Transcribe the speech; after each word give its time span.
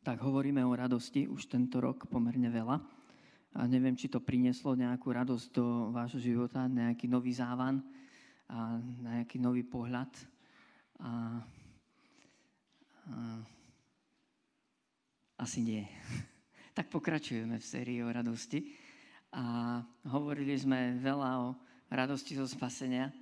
Tak 0.00 0.24
hovoríme 0.24 0.64
o 0.64 0.72
radosti 0.72 1.28
už 1.28 1.44
tento 1.52 1.76
rok 1.76 2.08
pomerne 2.08 2.48
veľa. 2.48 2.80
A 3.50 3.66
neviem, 3.68 3.92
či 3.92 4.08
to 4.08 4.22
prinieslo 4.22 4.72
nejakú 4.72 5.12
radosť 5.12 5.46
do 5.52 5.92
vášho 5.92 6.22
života, 6.22 6.64
nejaký 6.70 7.04
nový 7.04 7.36
závan, 7.36 7.84
a 8.50 8.80
nejaký 8.80 9.38
nový 9.38 9.62
pohľad. 9.62 10.10
A, 10.98 11.38
a, 13.06 13.16
asi 15.38 15.60
nie. 15.62 15.84
tak 16.76 16.88
pokračujeme 16.88 17.60
v 17.60 17.68
sérii 17.68 18.00
o 18.00 18.08
radosti. 18.08 18.72
A 19.36 19.78
hovorili 20.10 20.56
sme 20.58 20.98
veľa 20.98 21.30
o 21.44 21.48
radosti 21.92 22.34
zo 22.34 22.48
spasenia 22.50 23.12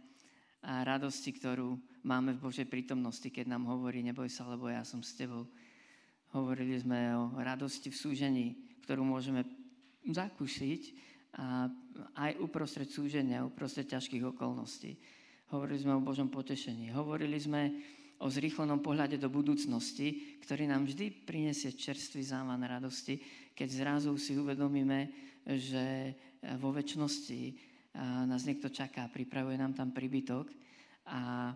a 0.65 0.87
radosti, 0.87 1.35
ktorú 1.37 1.77
máme 2.07 2.33
v 2.39 2.43
Božej 2.49 2.65
prítomnosti, 2.71 3.29
keď 3.29 3.53
nám 3.53 3.69
hovorí, 3.69 4.01
neboj 4.01 4.31
sa, 4.33 4.49
lebo 4.49 4.73
ja 4.73 4.87
som 4.89 5.05
s 5.05 5.13
tebou 5.13 5.51
Hovorili 6.37 6.77
sme 6.77 7.17
o 7.17 7.33
radosti 7.41 7.89
v 7.89 7.97
súžení, 7.97 8.47
ktorú 8.85 9.01
môžeme 9.01 9.49
zakúsiť 10.05 10.83
a 11.41 11.69
aj 12.21 12.37
uprostred 12.41 12.89
súženia, 12.89 13.45
uprostred 13.45 13.89
ťažkých 13.89 14.37
okolností. 14.37 14.97
Hovorili 15.49 15.81
sme 15.81 15.97
o 15.97 16.05
Božom 16.05 16.29
potešení. 16.29 16.93
Hovorili 16.93 17.41
sme 17.41 17.73
o 18.21 18.29
zrýchlenom 18.29 18.83
pohľade 18.83 19.17
do 19.17 19.33
budúcnosti, 19.33 20.37
ktorý 20.45 20.69
nám 20.69 20.85
vždy 20.85 21.25
prinesie 21.25 21.73
čerstvý 21.73 22.21
závan 22.21 22.61
radosti, 22.61 23.17
keď 23.55 23.69
zrazu 23.71 24.13
si 24.21 24.37
uvedomíme, 24.37 25.09
že 25.47 26.13
vo 26.61 26.75
väčšnosti 26.75 27.41
nás 28.29 28.45
niekto 28.45 28.69
čaká, 28.69 29.09
pripravuje 29.09 29.57
nám 29.57 29.73
tam 29.73 29.95
príbytok 29.95 30.51
a, 31.09 31.55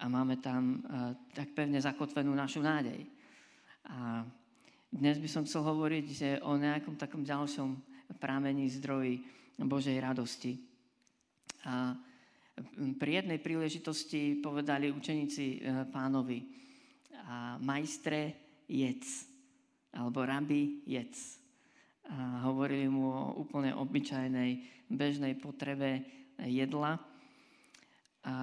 a 0.00 0.04
máme 0.10 0.42
tam 0.42 0.82
tak 1.30 1.54
pevne 1.54 1.78
zakotvenú 1.78 2.34
našu 2.34 2.64
nádej. 2.64 3.17
A 3.88 4.24
dnes 4.92 5.16
by 5.16 5.28
som 5.28 5.44
chcel 5.48 5.64
hovoriť 5.64 6.06
že 6.12 6.30
o 6.44 6.56
nejakom 6.56 6.96
takom 7.00 7.24
ďalšom 7.24 7.76
prámení 8.20 8.68
zdroji 8.68 9.20
Božej 9.60 9.96
radosti. 10.00 10.60
A 11.64 11.96
pri 12.98 13.22
jednej 13.22 13.38
príležitosti 13.38 14.38
povedali 14.38 14.90
učeníci 14.90 15.44
e, 15.44 15.58
pánovi, 15.92 16.38
a 17.28 17.60
majstre 17.60 18.32
jedz, 18.64 19.28
alebo 19.92 20.24
rabi 20.24 20.80
jedz. 20.88 21.36
A 22.08 22.48
hovorili 22.48 22.88
mu 22.88 23.12
o 23.12 23.44
úplne 23.44 23.76
obyčajnej, 23.76 24.64
bežnej 24.88 25.36
potrebe 25.36 26.02
jedla. 26.40 26.96
A 28.24 28.34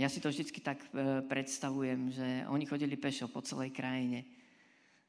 ja 0.00 0.08
si 0.08 0.24
to 0.24 0.32
vždy 0.32 0.62
tak 0.64 0.80
e, 0.90 1.20
predstavujem, 1.28 2.14
že 2.14 2.28
oni 2.48 2.64
chodili 2.64 2.96
pešo 2.96 3.28
po 3.28 3.44
celej 3.44 3.76
krajine 3.76 4.37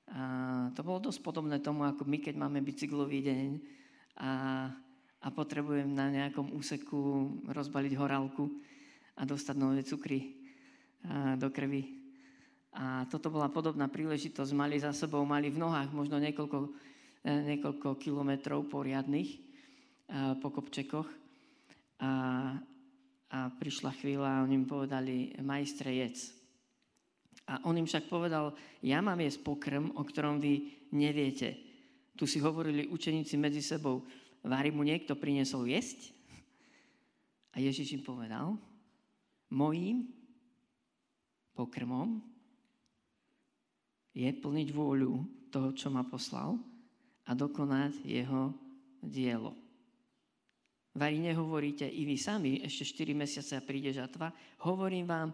a 0.10 0.22
to 0.74 0.82
bolo 0.82 1.06
dosť 1.06 1.22
podobné 1.22 1.62
tomu, 1.62 1.86
ako 1.86 2.02
my, 2.02 2.18
keď 2.18 2.36
máme 2.42 2.66
bicyklový 2.66 3.22
deň 3.22 3.50
a, 4.18 4.32
a 5.22 5.28
potrebujem 5.30 5.86
na 5.94 6.10
nejakom 6.10 6.50
úseku 6.58 7.30
rozbaliť 7.46 7.94
horálku 7.94 8.50
a 9.14 9.22
dostať 9.22 9.56
nové 9.60 9.86
cukry 9.86 10.34
a, 11.06 11.38
do 11.38 11.54
krvi. 11.54 11.94
A 12.74 13.06
toto 13.10 13.30
bola 13.30 13.54
podobná 13.54 13.86
príležitosť. 13.86 14.50
Mali 14.54 14.82
za 14.82 14.94
sebou, 14.94 15.22
mali 15.30 15.54
v 15.54 15.62
nohách 15.62 15.94
možno 15.94 16.18
niekoľko, 16.18 16.58
e, 17.26 17.32
niekoľko 17.54 18.02
kilometrov 18.02 18.66
poriadnych 18.66 19.30
a, 20.10 20.34
po 20.42 20.50
kopčekoch. 20.50 21.10
A, 22.02 22.12
a 23.30 23.40
prišla 23.62 23.94
chvíľa 23.94 24.42
a 24.42 24.44
oni 24.48 24.58
im 24.58 24.66
povedali, 24.66 25.38
majstre, 25.46 25.94
jedz. 25.94 26.39
A 27.50 27.66
on 27.66 27.73
im 27.73 27.89
však 27.89 28.05
povedal, 28.05 28.53
ja 28.86 29.02
mám 29.02 29.17
jesť 29.17 29.42
pokrm, 29.42 29.89
o 29.97 30.05
ktorom 30.05 30.38
vy 30.38 30.86
neviete. 30.94 31.58
Tu 32.14 32.30
si 32.30 32.38
hovorili 32.38 32.86
učeníci 32.86 33.33
medzi 33.41 33.66
sebou, 33.66 34.06
Vári 34.44 34.72
mu 34.72 34.88
niekto 34.88 35.19
priniesol 35.19 35.67
jesť? 35.67 36.16
A 37.51 37.59
Ježiš 37.59 38.00
im 38.00 38.03
povedal, 38.06 38.56
mojím 39.51 40.07
pokrmom 41.57 42.24
je 44.16 44.29
plniť 44.31 44.69
vôľu 44.72 45.13
toho, 45.50 45.75
čo 45.75 45.91
ma 45.91 46.06
poslal 46.06 46.56
a 47.25 47.31
dokonať 47.35 48.06
jeho 48.06 48.53
dielo. 49.01 49.57
Vari 50.95 51.19
nehovoríte 51.19 51.85
i 51.85 52.06
vy 52.06 52.16
sami, 52.16 52.62
ešte 52.63 53.03
4 53.03 53.18
mesiace 53.18 53.53
a 53.57 53.66
príde 53.66 53.91
žatva, 53.91 54.31
hovorím 54.66 55.06
vám, 55.09 55.29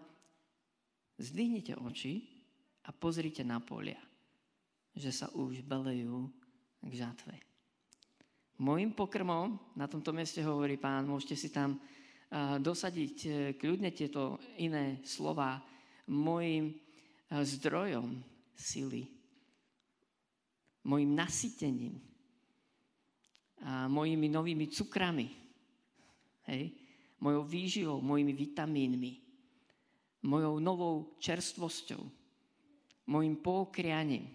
Zdvihnite 1.16 1.76
oči 1.80 2.24
a 2.84 2.92
pozrite 2.92 3.40
na 3.40 3.56
polia, 3.58 3.98
že 4.92 5.08
sa 5.08 5.32
už 5.32 5.64
belejú 5.64 6.28
k 6.84 6.92
žatve. 6.92 7.34
Mojím 8.60 8.92
pokrmom, 8.96 9.76
na 9.76 9.84
tomto 9.88 10.12
mieste 10.12 10.40
hovorí 10.40 10.80
pán, 10.80 11.04
môžete 11.04 11.36
si 11.36 11.48
tam 11.52 11.76
dosadiť 12.60 13.16
e, 13.24 13.30
kľudne 13.54 13.92
tieto 13.94 14.40
iné 14.58 15.00
slova, 15.06 15.62
mojim 16.10 16.74
zdrojom 17.30 18.22
sily, 18.54 19.06
mojim 20.86 21.10
nasytením, 21.14 21.98
a 23.66 23.88
mojimi 23.88 24.28
novými 24.30 24.68
cukrami, 24.68 25.26
hej, 26.46 26.64
mojou 27.18 27.42
výživou, 27.48 27.98
mojimi 28.04 28.36
vitamínmi, 28.36 29.25
mojou 30.26 30.58
novou 30.58 31.14
čerstvosťou, 31.22 32.02
mojim 33.06 33.38
pokrianím, 33.38 34.26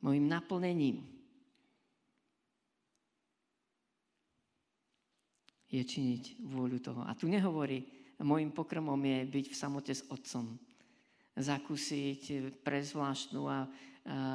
mojim 0.00 0.24
naplnením 0.30 1.02
je 5.72 5.82
činiť 5.82 6.44
vôľu 6.46 6.78
toho. 6.78 7.02
A 7.08 7.16
tu 7.16 7.26
nehovorí, 7.26 7.82
môjim 8.20 8.52
pokrmom 8.52 9.00
je 9.02 9.18
byť 9.26 9.44
v 9.50 9.58
samote 9.58 9.92
s 9.92 10.06
Otcom. 10.12 10.60
Zakúsiť 11.32 12.52
prezvláštnu 12.60 13.42
a, 13.48 13.50
a 13.50 13.60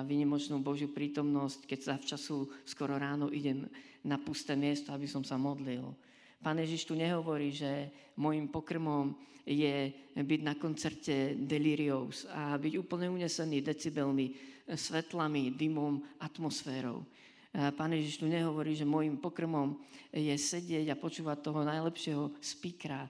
vynimočnú 0.02 0.58
Božiu 0.66 0.90
prítomnosť, 0.90 1.70
keď 1.70 1.80
sa 1.80 1.94
v 2.02 2.08
času 2.10 2.38
skoro 2.66 2.98
ráno 2.98 3.30
idem 3.30 3.70
na 4.02 4.18
pusté 4.18 4.58
miesto, 4.58 4.90
aby 4.90 5.06
som 5.06 5.22
sa 5.22 5.38
modlil 5.38 5.94
Pán 6.38 6.62
Ježiš 6.62 6.86
tu 6.86 6.94
nehovorí, 6.94 7.50
že 7.52 7.90
môjim 8.16 8.48
pokrmom 8.48 9.18
je 9.48 9.92
byť 10.16 10.42
na 10.44 10.54
koncerte 10.60 11.40
delirios 11.40 12.28
a 12.30 12.60
byť 12.60 12.74
úplne 12.78 13.08
unesený 13.10 13.64
decibelmi, 13.64 14.36
svetlami, 14.68 15.56
dymom, 15.56 16.04
atmosférou. 16.20 17.08
Pán 17.52 17.96
Ježiš 17.96 18.22
tu 18.22 18.28
nehovorí, 18.28 18.76
že 18.76 18.86
môjim 18.86 19.18
pokrmom 19.18 19.80
je 20.12 20.36
sedieť 20.36 20.92
a 20.94 21.00
počúvať 21.00 21.42
toho 21.42 21.64
najlepšieho 21.64 22.38
speakera 22.44 23.08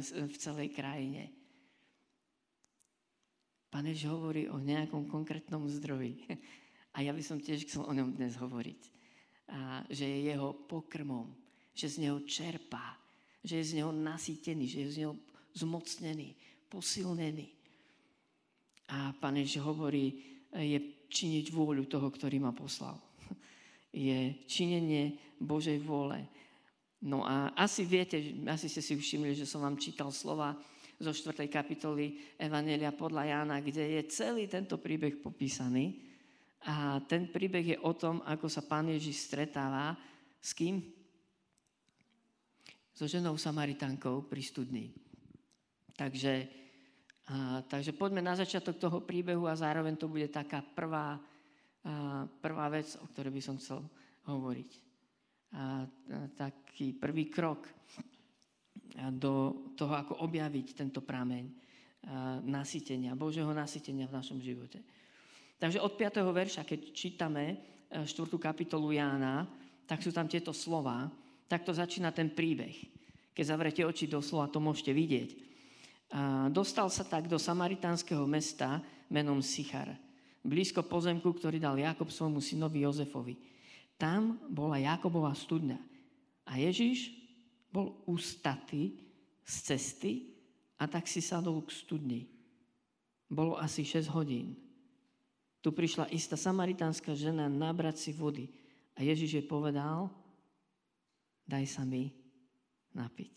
v 0.00 0.34
celej 0.40 0.72
krajine. 0.72 1.28
Pán 3.70 3.86
Ježiš 3.86 4.10
hovorí 4.10 4.50
o 4.50 4.58
nejakom 4.58 5.06
konkrétnom 5.06 5.68
zdroji. 5.70 6.26
A 6.90 7.06
ja 7.06 7.14
by 7.14 7.22
som 7.22 7.38
tiež 7.38 7.68
chcel 7.68 7.86
o 7.86 7.94
ňom 7.94 8.18
dnes 8.18 8.34
hovoriť. 8.34 8.82
A 9.54 9.86
že 9.86 10.08
je 10.08 10.34
jeho 10.34 10.56
pokrmom 10.66 11.30
že 11.74 11.86
z 11.88 11.96
neho 12.08 12.20
čerpá, 12.26 12.98
že 13.40 13.60
je 13.60 13.64
z 13.64 13.72
neho 13.80 13.92
nasýtený, 13.92 14.64
že 14.68 14.78
je 14.84 14.88
z 14.90 14.96
neho 15.04 15.14
zmocnený, 15.56 16.36
posilnený. 16.68 17.48
A 18.90 19.14
Pán 19.16 19.38
Ježiš 19.38 19.62
hovorí, 19.62 20.18
je 20.50 20.78
činiť 21.10 21.54
vôľu 21.54 21.86
toho, 21.86 22.10
ktorý 22.10 22.42
ma 22.42 22.50
poslal. 22.50 22.98
Je 23.90 24.38
činenie 24.46 25.18
Božej 25.38 25.82
vôle. 25.82 26.22
No 27.02 27.26
a 27.26 27.50
asi 27.58 27.82
viete, 27.82 28.20
asi 28.46 28.70
ste 28.70 28.82
si 28.82 28.94
všimli, 28.94 29.34
že 29.34 29.48
som 29.48 29.66
vám 29.66 29.78
čítal 29.78 30.14
slova 30.14 30.54
zo 31.00 31.10
4. 31.10 31.48
kapitoly 31.48 32.36
Evanelia 32.36 32.92
podľa 32.92 33.24
Jána, 33.24 33.56
kde 33.64 33.98
je 33.98 34.02
celý 34.12 34.46
tento 34.46 34.76
príbeh 34.76 35.16
popísaný. 35.18 35.96
A 36.68 37.00
ten 37.08 37.24
príbeh 37.32 37.74
je 37.74 37.78
o 37.80 37.96
tom, 37.96 38.20
ako 38.28 38.52
sa 38.52 38.60
Pán 38.60 38.92
Ježiš 38.92 39.26
stretáva 39.26 39.96
s 40.38 40.52
kým? 40.52 40.99
So 43.00 43.08
ženou 43.08 43.40
Samaritánkou 43.40 44.28
pri 44.28 44.44
studni. 44.44 44.92
Takže, 45.96 46.44
a, 47.32 47.64
takže 47.64 47.96
poďme 47.96 48.20
na 48.20 48.36
začiatok 48.36 48.76
toho 48.76 49.00
príbehu 49.00 49.48
a 49.48 49.56
zároveň 49.56 49.96
to 49.96 50.04
bude 50.04 50.28
taká 50.28 50.60
prvá, 50.60 51.16
a, 51.16 51.20
prvá 52.28 52.68
vec, 52.68 52.92
o 53.00 53.08
ktorej 53.08 53.32
by 53.32 53.40
som 53.40 53.56
chcel 53.56 53.80
hovoriť. 54.28 54.70
A, 54.76 54.80
a, 55.56 55.64
taký 56.36 56.92
prvý 56.92 57.32
krok 57.32 57.72
do 59.16 59.64
toho, 59.80 59.96
ako 59.96 60.20
objaviť 60.20 60.76
tento 60.76 61.00
prameň 61.00 61.56
nasytenia, 62.44 63.16
Božieho 63.16 63.52
nasytenia 63.54 64.08
v 64.08 64.16
našom 64.18 64.40
živote. 64.44 64.82
Takže 65.56 65.80
od 65.80 65.96
5. 65.96 66.20
verša, 66.20 66.68
keď 66.68 66.80
čítame 66.92 67.44
4. 67.92 68.08
kapitolu 68.36 68.92
Jána, 68.92 69.48
tak 69.88 70.04
sú 70.04 70.10
tam 70.10 70.26
tieto 70.26 70.50
slova, 70.50 71.06
Takto 71.50 71.74
začína 71.74 72.14
ten 72.14 72.30
príbeh. 72.30 72.78
Keď 73.34 73.44
zavrete 73.44 73.82
oči 73.82 74.06
doslova, 74.06 74.46
to 74.46 74.62
môžete 74.62 74.94
vidieť. 74.94 75.30
A 76.14 76.46
dostal 76.46 76.86
sa 76.86 77.02
tak 77.02 77.26
do 77.26 77.42
samaritánskeho 77.42 78.22
mesta 78.30 78.78
menom 79.10 79.42
Sichar. 79.42 79.90
blízko 80.46 80.86
pozemku, 80.86 81.26
ktorý 81.34 81.58
dal 81.58 81.74
Jakob 81.74 82.06
svojmu 82.06 82.38
synovi 82.38 82.86
Jozefovi. 82.86 83.34
Tam 83.98 84.38
bola 84.46 84.78
Jakobová 84.78 85.34
studňa. 85.34 85.76
A 86.46 86.56
Ježiš 86.56 87.10
bol 87.74 87.98
ustatý 88.06 88.98
z 89.42 89.54
cesty 89.74 90.12
a 90.78 90.86
tak 90.86 91.10
si 91.10 91.18
sadol 91.18 91.66
k 91.66 91.74
studni. 91.74 92.20
Bolo 93.30 93.58
asi 93.58 93.82
6 93.82 94.10
hodín. 94.10 94.54
Tu 95.60 95.70
prišla 95.70 96.10
istá 96.10 96.34
samaritánska 96.34 97.14
žena 97.14 97.46
nabrať 97.46 98.08
si 98.08 98.10
vody. 98.14 98.50
A 98.96 99.04
Ježiš 99.04 99.38
jej 99.38 99.46
povedal, 99.46 100.10
daj 101.50 101.66
sa 101.66 101.82
mi 101.82 102.06
napiť. 102.94 103.34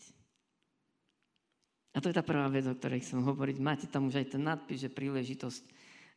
A 1.94 2.02
to 2.02 2.10
je 2.10 2.16
tá 2.16 2.26
prvá 2.26 2.50
vec, 2.50 2.66
o 2.66 2.74
ktorej 2.74 3.02
chcem 3.06 3.22
hovoriť. 3.22 3.56
Máte 3.62 3.86
tam 3.86 4.10
už 4.10 4.18
aj 4.22 4.34
ten 4.34 4.42
nadpis, 4.42 4.82
že 4.82 4.90
príležitosť. 4.90 5.62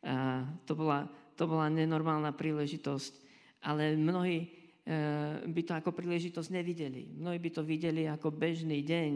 A 0.10 0.46
to, 0.66 0.74
bola, 0.74 1.06
to 1.38 1.46
bola 1.46 1.70
nenormálna 1.70 2.34
príležitosť, 2.34 3.14
ale 3.62 3.94
mnohí 3.94 4.57
by 5.44 5.62
to 5.68 5.74
ako 5.76 5.92
príležitosť 5.92 6.50
nevideli. 6.56 7.12
Mnohí 7.20 7.44
by 7.44 7.50
to 7.52 7.62
videli 7.68 8.08
ako 8.08 8.32
bežný 8.32 8.88
deň, 8.88 9.12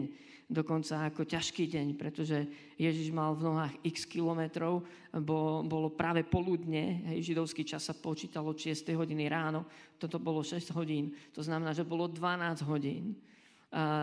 dokonca 0.52 1.08
ako 1.08 1.24
ťažký 1.24 1.64
deň, 1.64 1.86
pretože 1.96 2.44
Ježiš 2.76 3.08
mal 3.08 3.32
v 3.32 3.48
nohách 3.48 3.74
x 3.80 4.04
kilometrov, 4.04 4.84
bo, 5.24 5.64
bolo 5.64 5.88
práve 5.96 6.28
poludne, 6.28 7.08
hej, 7.08 7.32
židovský 7.32 7.64
čas 7.64 7.88
sa 7.88 7.96
počítalo 7.96 8.52
6 8.52 8.84
hodiny 8.92 9.32
ráno, 9.32 9.64
toto 9.96 10.20
bolo 10.20 10.44
6 10.44 10.76
hodín, 10.76 11.16
to 11.32 11.40
znamená, 11.40 11.72
že 11.72 11.88
bolo 11.88 12.04
12 12.04 12.68
hodín. 12.68 13.16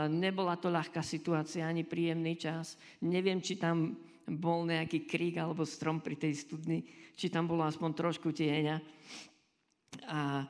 Nebola 0.09 0.57
to 0.57 0.73
ľahká 0.73 1.05
situácia, 1.05 1.69
ani 1.69 1.85
príjemný 1.85 2.33
čas. 2.33 2.73
Neviem, 3.05 3.37
či 3.37 3.53
tam 3.53 3.93
bol 4.25 4.65
nejaký 4.65 5.05
krík 5.05 5.37
alebo 5.37 5.61
strom 5.61 6.01
pri 6.01 6.17
tej 6.17 6.33
studni, 6.33 6.81
či 7.13 7.29
tam 7.29 7.45
bolo 7.45 7.61
aspoň 7.61 7.93
trošku 7.93 8.33
tieňa. 8.33 8.81
A 10.09 10.41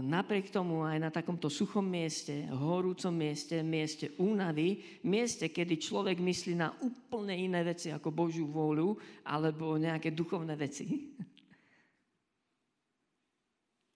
napriek 0.00 0.48
tomu 0.48 0.80
aj 0.88 0.96
na 0.96 1.10
takomto 1.12 1.52
suchom 1.52 1.84
mieste, 1.84 2.48
horúcom 2.48 3.12
mieste, 3.12 3.60
mieste 3.60 4.16
únavy, 4.16 4.80
mieste, 5.04 5.52
kedy 5.52 5.76
človek 5.76 6.16
myslí 6.16 6.56
na 6.56 6.72
úplne 6.80 7.36
iné 7.36 7.60
veci 7.60 7.92
ako 7.92 8.08
Božiu 8.08 8.48
vôľu 8.48 8.96
alebo 9.28 9.76
nejaké 9.76 10.16
duchovné 10.16 10.56
veci. 10.56 10.88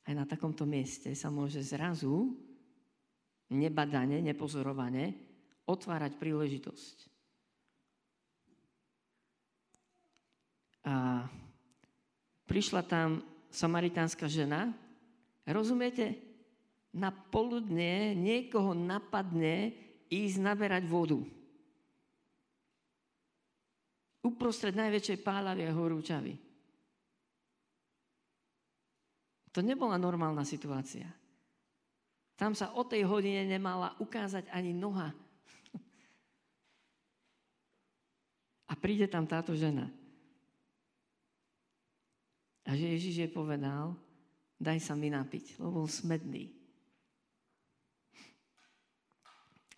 Aj 0.03 0.13
na 0.19 0.29
takomto 0.29 0.69
mieste 0.69 1.15
sa 1.17 1.33
môže 1.33 1.63
zrazu 1.65 2.37
nebadane, 3.49 4.21
nepozorovane 4.21 5.15
otvárať 5.65 6.19
príležitosť. 6.19 6.97
A 10.83 11.23
prišla 12.51 12.83
tam 12.83 13.23
samaritánska 13.55 14.27
žena, 14.27 14.75
rozumiete? 15.51 16.15
Na 16.93 17.11
poludne 17.11 18.13
niekoho 18.13 18.77
napadne 18.77 19.73
ísť 20.13 20.37
naberať 20.39 20.85
vodu. 20.85 21.19
Uprostred 24.23 24.77
najväčšej 24.77 25.19
pálavy 25.25 25.67
a 25.67 25.75
horúčavy. 25.75 26.53
To 29.53 29.61
nebola 29.61 30.01
normálna 30.01 30.47
situácia. 30.47 31.11
Tam 32.37 32.57
sa 32.57 32.73
o 32.73 32.83
tej 32.83 33.05
hodine 33.05 33.45
nemala 33.45 33.95
ukázať 34.01 34.49
ani 34.49 34.73
noha. 34.73 35.13
A 38.71 38.73
príde 38.75 39.07
tam 39.07 39.29
táto 39.29 39.53
žena. 39.53 39.93
A 42.65 42.73
že 42.73 42.97
Ježiš 42.97 43.27
jej 43.27 43.31
povedal, 43.31 43.93
daj 44.63 44.79
sa 44.79 44.95
mi 44.95 45.11
napiť, 45.11 45.59
lebo 45.59 45.83
bol 45.83 45.89
smedný. 45.91 46.47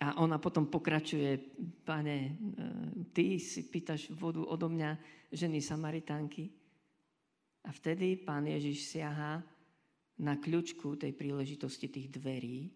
A 0.05 0.21
ona 0.21 0.37
potom 0.37 0.69
pokračuje, 0.69 1.57
pane, 1.81 2.17
e, 2.21 2.31
ty 3.09 3.41
si 3.41 3.65
pýtaš 3.65 4.13
vodu 4.13 4.43
odo 4.45 4.69
mňa 4.69 4.91
ženy 5.33 5.63
Samaritánky. 5.63 6.51
A 7.65 7.73
vtedy 7.73 8.21
pán 8.21 8.45
Ježiš 8.45 8.93
siaha 8.93 9.41
na 10.21 10.37
kľúčku 10.37 10.99
tej 10.99 11.15
príležitosti 11.17 11.89
tých 11.89 12.13
dverí, 12.13 12.69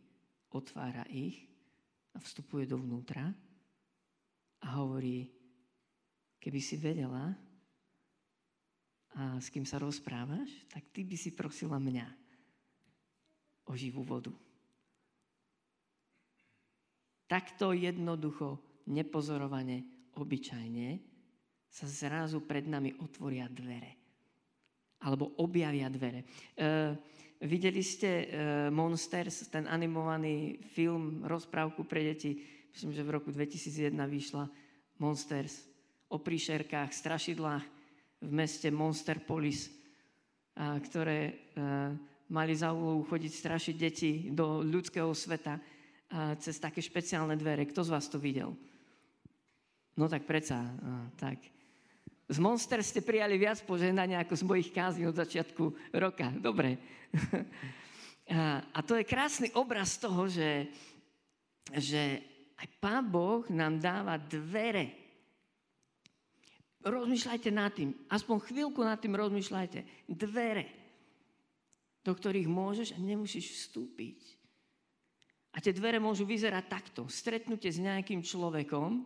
otvára 0.50 1.06
ich 1.14 1.46
a 2.16 2.18
vstupuje 2.18 2.66
dovnútra 2.66 3.30
a 4.66 4.68
hovorí, 4.82 5.30
keby 6.42 6.60
si 6.64 6.76
vedela, 6.82 7.36
a 9.18 9.42
s 9.42 9.50
kým 9.50 9.66
sa 9.66 9.82
rozprávaš, 9.82 10.50
tak 10.70 10.86
ty 10.94 11.02
by 11.02 11.18
si 11.18 11.34
prosila 11.34 11.82
mňa 11.82 12.08
o 13.66 13.74
živú 13.74 14.06
vodu. 14.06 14.34
Takto 17.30 17.74
jednoducho, 17.74 18.58
nepozorovane, 18.90 20.12
obyčajne 20.18 20.90
sa 21.70 21.86
zrazu 21.86 22.42
pred 22.42 22.66
nami 22.66 22.98
otvoria 23.02 23.46
dvere. 23.46 23.98
Alebo 25.06 25.38
objavia 25.38 25.88
dvere. 25.88 26.26
E, 26.58 26.66
Videli 27.40 27.80
ste 27.80 28.28
uh, 28.28 28.28
Monsters, 28.68 29.48
ten 29.48 29.64
animovaný 29.72 30.60
film, 30.76 31.24
rozprávku 31.24 31.88
pre 31.88 32.12
deti, 32.12 32.36
myslím, 32.76 32.92
že 32.92 33.08
v 33.08 33.16
roku 33.16 33.32
2001 33.32 33.96
vyšla 33.96 34.44
Monsters 35.00 35.64
o 36.12 36.20
príšerkách, 36.20 36.92
strašidlách 36.92 37.79
v 38.20 38.32
meste 38.32 38.68
Monsterpolis, 38.68 39.72
ktoré 40.60 41.52
mali 42.28 42.54
za 42.54 42.76
úlohu 42.76 43.08
chodiť 43.08 43.32
strašiť 43.32 43.76
deti 43.80 44.12
do 44.30 44.60
ľudského 44.60 45.08
sveta 45.16 45.56
cez 46.38 46.60
také 46.60 46.84
špeciálne 46.84 47.40
dvere. 47.40 47.64
Kto 47.64 47.86
z 47.86 47.94
vás 47.96 48.12
to 48.12 48.20
videl? 48.20 48.52
No 50.00 50.08
tak 50.08 50.24
predsa, 50.24 50.64
uh, 50.64 51.12
tak 51.20 51.44
z 52.30 52.38
Monster 52.38 52.80
ste 52.86 53.02
prijali 53.02 53.42
viac 53.42 53.60
požehnania 53.66 54.22
ako 54.22 54.38
z 54.38 54.44
mojich 54.46 54.70
kází 54.70 55.02
od 55.04 55.18
začiatku 55.18 55.98
roka. 55.98 56.30
Dobre. 56.38 56.78
A 58.78 58.80
to 58.86 58.94
je 58.94 59.10
krásny 59.10 59.50
obraz 59.58 59.98
toho, 59.98 60.30
že, 60.30 60.70
že 61.74 62.22
aj 62.62 62.68
Pán 62.78 63.10
Boh 63.10 63.42
nám 63.50 63.82
dáva 63.82 64.22
dvere. 64.22 64.94
Rozmýšľajte 66.80 67.50
nad 67.52 67.76
tým. 67.76 67.92
Aspoň 68.08 68.38
chvíľku 68.48 68.80
nad 68.88 68.96
tým 69.04 69.12
rozmýšľajte. 69.20 70.08
Dvere, 70.08 70.66
do 72.08 72.16
ktorých 72.16 72.48
môžeš 72.48 72.96
a 72.96 73.00
nemusíš 73.04 73.52
vstúpiť. 73.52 74.40
A 75.52 75.60
tie 75.60 75.76
dvere 75.76 76.00
môžu 76.00 76.24
vyzerať 76.24 76.66
takto. 76.72 77.02
Stretnutie 77.12 77.68
s 77.68 77.84
nejakým 77.84 78.24
človekom, 78.24 79.04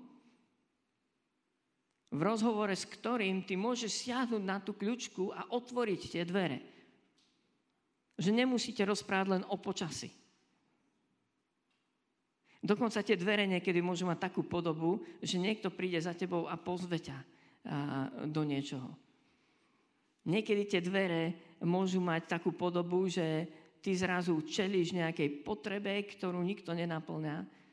v 2.14 2.22
rozhovore 2.22 2.70
s 2.70 2.86
ktorým 2.86 3.42
ty 3.42 3.58
môžeš 3.58 4.06
siahnuť 4.06 4.44
na 4.46 4.62
tú 4.62 4.78
kľúčku 4.78 5.34
a 5.34 5.50
otvoriť 5.50 6.02
tie 6.14 6.24
dvere. 6.30 6.62
Že 8.22 8.38
nemusíte 8.38 8.86
rozprávať 8.86 9.42
len 9.42 9.44
o 9.50 9.58
počasi. 9.58 10.14
Dokonca 12.62 13.02
tie 13.02 13.18
dvere 13.18 13.50
niekedy 13.50 13.82
môžu 13.82 14.06
mať 14.06 14.30
takú 14.30 14.46
podobu, 14.46 15.02
že 15.26 15.42
niekto 15.42 15.74
príde 15.74 15.98
za 15.98 16.14
tebou 16.14 16.46
a 16.46 16.54
pozve 16.54 17.02
ťa 17.02 17.34
do 18.28 18.42
niečoho. 18.44 18.92
Niekedy 20.24 20.64
tie 20.68 20.82
dvere 20.84 21.56
môžu 21.64 22.00
mať 22.00 22.40
takú 22.40 22.56
podobu, 22.56 23.08
že 23.08 23.48
ty 23.84 23.92
zrazu 23.96 24.40
čelíš 24.44 24.96
nejakej 24.96 25.44
potrebe, 25.44 25.92
ktorú 26.08 26.40
nikto 26.44 26.72
nenaplňa 26.72 27.64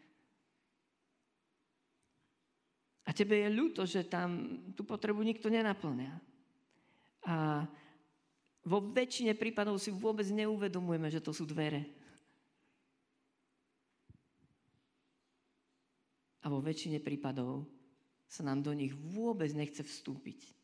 A 3.11 3.11
tebe 3.11 3.43
je 3.43 3.51
ľúto, 3.51 3.83
že 3.91 4.07
tam 4.07 4.63
tú 4.79 4.87
potrebu 4.87 5.19
nikto 5.27 5.51
nenaplňa. 5.51 6.15
A 7.27 7.67
vo 8.63 8.79
väčšine 8.79 9.35
prípadov 9.35 9.83
si 9.83 9.91
vôbec 9.91 10.31
neuvedomujeme, 10.31 11.11
že 11.11 11.19
to 11.19 11.35
sú 11.35 11.43
dvere. 11.43 11.91
A 16.41 16.47
vo 16.47 16.63
väčšine 16.63 17.03
prípadov 17.03 17.67
sa 18.31 18.47
nám 18.47 18.63
do 18.63 18.71
nich 18.71 18.95
vôbec 18.95 19.51
nechce 19.51 19.83
vstúpiť. 19.83 20.55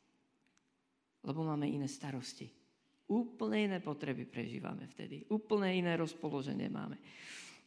Lebo 1.26 1.42
máme 1.42 1.66
iné 1.66 1.90
starosti. 1.90 2.46
Úplne 3.11 3.66
iné 3.66 3.78
potreby 3.82 4.23
prežívame 4.23 4.87
vtedy. 4.87 5.26
Úplne 5.26 5.75
iné 5.75 5.99
rozpoloženie 5.99 6.70
máme. 6.70 6.94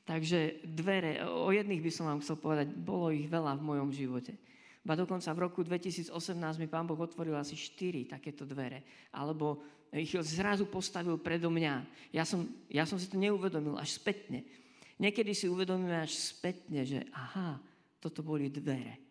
Takže 0.08 0.64
dvere, 0.64 1.20
o 1.28 1.52
jedných 1.52 1.84
by 1.84 1.92
som 1.92 2.08
vám 2.08 2.24
chcel 2.24 2.40
povedať, 2.40 2.72
bolo 2.72 3.12
ich 3.12 3.28
veľa 3.28 3.60
v 3.60 3.68
mojom 3.68 3.90
živote. 3.92 4.40
Ba 4.80 4.96
dokonca 4.96 5.28
v 5.36 5.44
roku 5.44 5.60
2018 5.62 6.16
mi 6.56 6.68
pán 6.72 6.88
Boh 6.88 6.98
otvoril 6.98 7.36
asi 7.36 7.60
štyri 7.60 8.08
takéto 8.08 8.48
dvere. 8.48 9.12
Alebo 9.12 9.60
ich 9.92 10.16
zrazu 10.16 10.66
postavil 10.72 11.20
predo 11.20 11.52
mňa. 11.52 11.84
Ja 12.16 12.24
som, 12.24 12.48
ja 12.72 12.88
som 12.88 12.96
si 12.96 13.12
to 13.12 13.20
neuvedomil 13.20 13.76
až 13.76 14.00
spätne. 14.00 14.48
Niekedy 14.96 15.36
si 15.36 15.52
uvedomíme 15.52 16.00
až 16.00 16.16
spätne, 16.16 16.88
že 16.88 17.04
aha, 17.12 17.60
toto 18.00 18.24
boli 18.24 18.48
dvere. 18.48 19.09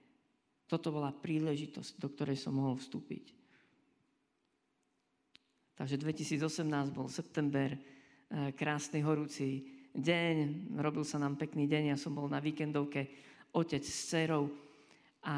Toto 0.69 0.93
bola 0.93 1.11
príležitosť, 1.11 1.97
do 1.97 2.09
ktorej 2.13 2.37
som 2.37 2.55
mohol 2.55 2.77
vstúpiť. 2.77 3.33
Takže 5.75 5.97
2018 5.97 6.93
bol 6.93 7.09
september, 7.09 7.73
e, 7.73 7.81
krásny 8.53 9.01
horúci 9.01 9.65
deň, 9.97 10.69
robil 10.77 11.03
sa 11.09 11.17
nám 11.17 11.41
pekný 11.41 11.65
deň, 11.65 11.95
ja 11.95 11.97
som 11.97 12.13
bol 12.13 12.29
na 12.29 12.43
víkendovke 12.43 13.09
otec 13.57 13.81
s 13.81 14.13
dcerou, 14.13 14.53
a 15.27 15.37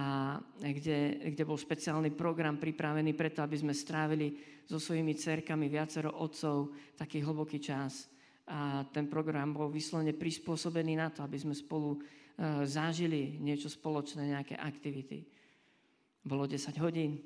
kde, 0.60 1.32
kde 1.32 1.44
bol 1.48 1.56
špeciálny 1.56 2.12
program 2.12 2.60
pripravený 2.60 3.16
preto, 3.16 3.40
aby 3.40 3.56
sme 3.56 3.72
strávili 3.72 4.36
so 4.68 4.76
svojimi 4.76 5.16
cerkami 5.16 5.72
viacero 5.72 6.20
otcov 6.20 6.76
taký 6.94 7.24
hlboký 7.24 7.58
čas. 7.58 8.06
A 8.50 8.84
ten 8.92 9.08
program 9.08 9.56
bol 9.56 9.72
vyslovene 9.72 10.12
prispôsobený 10.12 11.00
na 11.00 11.08
to, 11.08 11.24
aby 11.24 11.38
sme 11.40 11.56
spolu 11.56 11.96
zažili 12.64 13.38
niečo 13.40 13.68
spoločné, 13.72 14.30
nejaké 14.30 14.54
aktivity. 14.56 15.24
Bolo 16.20 16.44
10 16.44 16.76
hodín. 16.80 17.20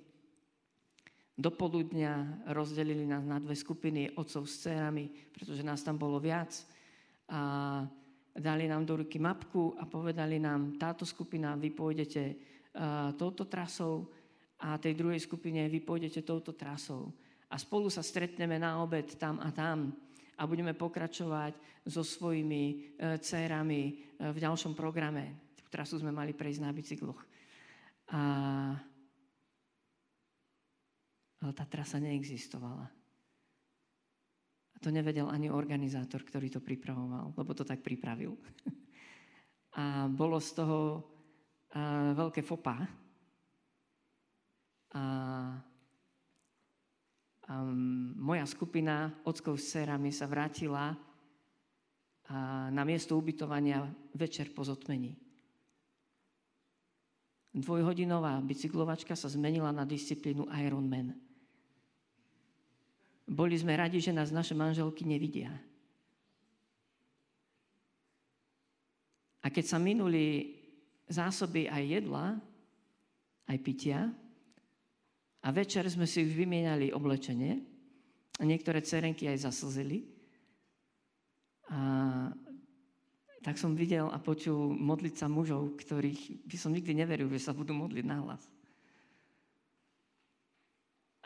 Do 1.34 1.50
poludnia 1.50 2.38
rozdelili 2.46 3.02
nás 3.02 3.26
na 3.26 3.42
dve 3.42 3.58
skupiny 3.58 4.14
otcov 4.14 4.46
s 4.46 4.62
cerami, 4.62 5.10
pretože 5.34 5.66
nás 5.66 5.82
tam 5.82 5.98
bolo 5.98 6.22
viac. 6.22 6.54
A 7.26 7.82
dali 8.30 8.70
nám 8.70 8.86
do 8.86 9.02
ruky 9.02 9.18
mapku 9.18 9.74
a 9.78 9.86
povedali 9.86 10.38
nám, 10.38 10.78
táto 10.78 11.02
skupina, 11.02 11.58
vy 11.58 11.74
pôjdete 11.74 12.22
uh, 12.30 13.10
touto 13.18 13.50
trasou 13.50 14.06
a 14.62 14.78
tej 14.78 14.94
druhej 14.94 15.18
skupine 15.22 15.66
vy 15.66 15.82
pôjdete 15.82 16.22
touto 16.22 16.54
trasou. 16.54 17.10
A 17.50 17.58
spolu 17.58 17.90
sa 17.90 18.02
stretneme 18.02 18.58
na 18.58 18.78
obed 18.82 19.18
tam 19.18 19.42
a 19.42 19.50
tam 19.50 19.90
a 20.38 20.42
budeme 20.46 20.74
pokračovať 20.74 21.84
so 21.86 22.02
svojimi 22.02 22.62
uh, 22.98 23.16
dcerami 23.18 23.82
uh, 23.90 24.30
v 24.34 24.38
ďalšom 24.38 24.72
programe. 24.72 25.54
Tú 25.56 25.66
trasu 25.70 26.00
sme 26.00 26.14
mali 26.14 26.34
prejsť 26.34 26.60
na 26.62 26.70
bicykloch. 26.74 27.20
A... 28.12 28.20
Ale 31.44 31.52
tá 31.52 31.64
trasa 31.68 32.00
neexistovala 32.00 33.04
to 34.84 34.92
nevedel 34.92 35.32
ani 35.32 35.48
organizátor, 35.48 36.20
ktorý 36.20 36.52
to 36.52 36.60
pripravoval, 36.60 37.32
lebo 37.32 37.56
to 37.56 37.64
tak 37.64 37.80
pripravil. 37.80 38.36
A 39.80 40.06
bolo 40.06 40.38
z 40.38 40.54
toho 40.54 41.02
a, 41.74 42.14
veľké 42.14 42.46
fopa. 42.46 42.86
A, 44.94 45.02
a 47.44 47.60
moja 48.16 48.48
skupina 48.48 49.12
ockov 49.28 49.60
s 49.60 49.76
cerami 49.76 50.08
sa 50.08 50.24
vrátila 50.24 50.92
a, 50.92 50.96
na 52.72 52.82
miesto 52.88 53.20
ubytovania 53.20 53.84
večer 54.16 54.48
po 54.56 54.64
zotmení. 54.64 55.12
Dvojhodinová 57.54 58.40
bicyklovačka 58.42 59.14
sa 59.14 59.30
zmenila 59.30 59.70
na 59.70 59.86
disciplínu 59.86 60.48
Ironman. 60.58 61.14
Boli 63.24 63.54
sme 63.56 63.78
radi, 63.78 64.02
že 64.02 64.12
nás 64.12 64.34
naše 64.34 64.56
manželky 64.56 65.06
nevidia. 65.06 65.52
A 69.44 69.52
keď 69.52 69.64
sa 69.68 69.78
minuli 69.78 70.56
zásoby 71.06 71.68
aj 71.68 71.82
jedla, 71.84 72.40
aj 73.44 73.58
pitia, 73.60 74.08
a 75.44 75.48
večer 75.52 75.84
sme 75.92 76.08
si 76.08 76.24
už 76.24 76.32
vymieniali 76.32 76.90
oblečenie, 76.90 77.60
a 78.34 78.42
niektoré 78.42 78.82
cerenky 78.82 79.28
aj 79.30 79.46
zaslzili, 79.46 80.08
a 81.70 81.80
tak 83.44 83.60
som 83.60 83.76
videl 83.76 84.08
a 84.08 84.16
počul 84.16 84.72
modliť 84.72 85.14
sa 85.20 85.28
mužov, 85.28 85.76
ktorých 85.76 86.48
by 86.48 86.56
som 86.56 86.72
nikdy 86.72 86.96
neveril, 86.96 87.28
že 87.28 87.44
sa 87.44 87.52
budú 87.52 87.76
modliť 87.76 88.04
nahlas. 88.04 88.40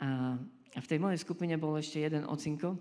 A 0.02 0.38
a 0.76 0.78
v 0.78 0.90
tej 0.90 1.02
mojej 1.02 1.18
skupine 1.18 1.58
bol 1.58 1.74
ešte 1.74 1.98
jeden 1.98 2.22
ocinko. 2.28 2.76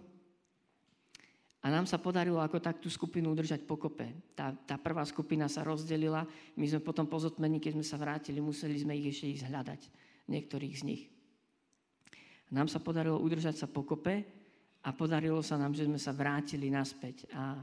A 1.63 1.73
nám 1.73 1.89
sa 1.89 1.97
podarilo 1.97 2.37
ako 2.37 2.61
tak 2.61 2.77
tú 2.77 2.93
skupinu 2.93 3.33
udržať 3.33 3.65
pokope. 3.65 4.13
Tá, 4.37 4.53
tá 4.53 4.77
prvá 4.77 5.01
skupina 5.01 5.49
sa 5.49 5.65
rozdelila. 5.65 6.29
My 6.53 6.65
sme 6.69 6.85
potom 6.85 7.09
po 7.09 7.17
keď 7.17 7.71
sme 7.73 7.81
sa 7.81 7.97
vrátili, 7.97 8.37
museli 8.37 8.77
sme 8.77 8.93
ich 8.93 9.09
ešte 9.09 9.33
ísť 9.33 9.49
hľadať. 9.49 9.81
Niektorých 10.29 10.75
z 10.77 10.83
nich. 10.85 11.03
Nám 12.53 12.71
sa 12.71 12.79
podarilo 12.79 13.19
udržať 13.19 13.59
sa 13.59 13.67
pokope 13.67 14.23
a 14.83 14.89
podarilo 14.95 15.43
sa 15.43 15.59
nám, 15.59 15.75
že 15.75 15.83
sme 15.83 15.99
sa 15.99 16.15
vrátili 16.15 16.71
naspäť. 16.71 17.27
A, 17.35 17.59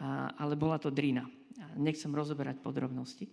a, 0.00 0.08
ale 0.40 0.56
bola 0.56 0.80
to 0.80 0.88
drina. 0.88 1.28
Nechcem 1.76 2.08
rozoberať 2.08 2.64
podrobnosti. 2.64 3.28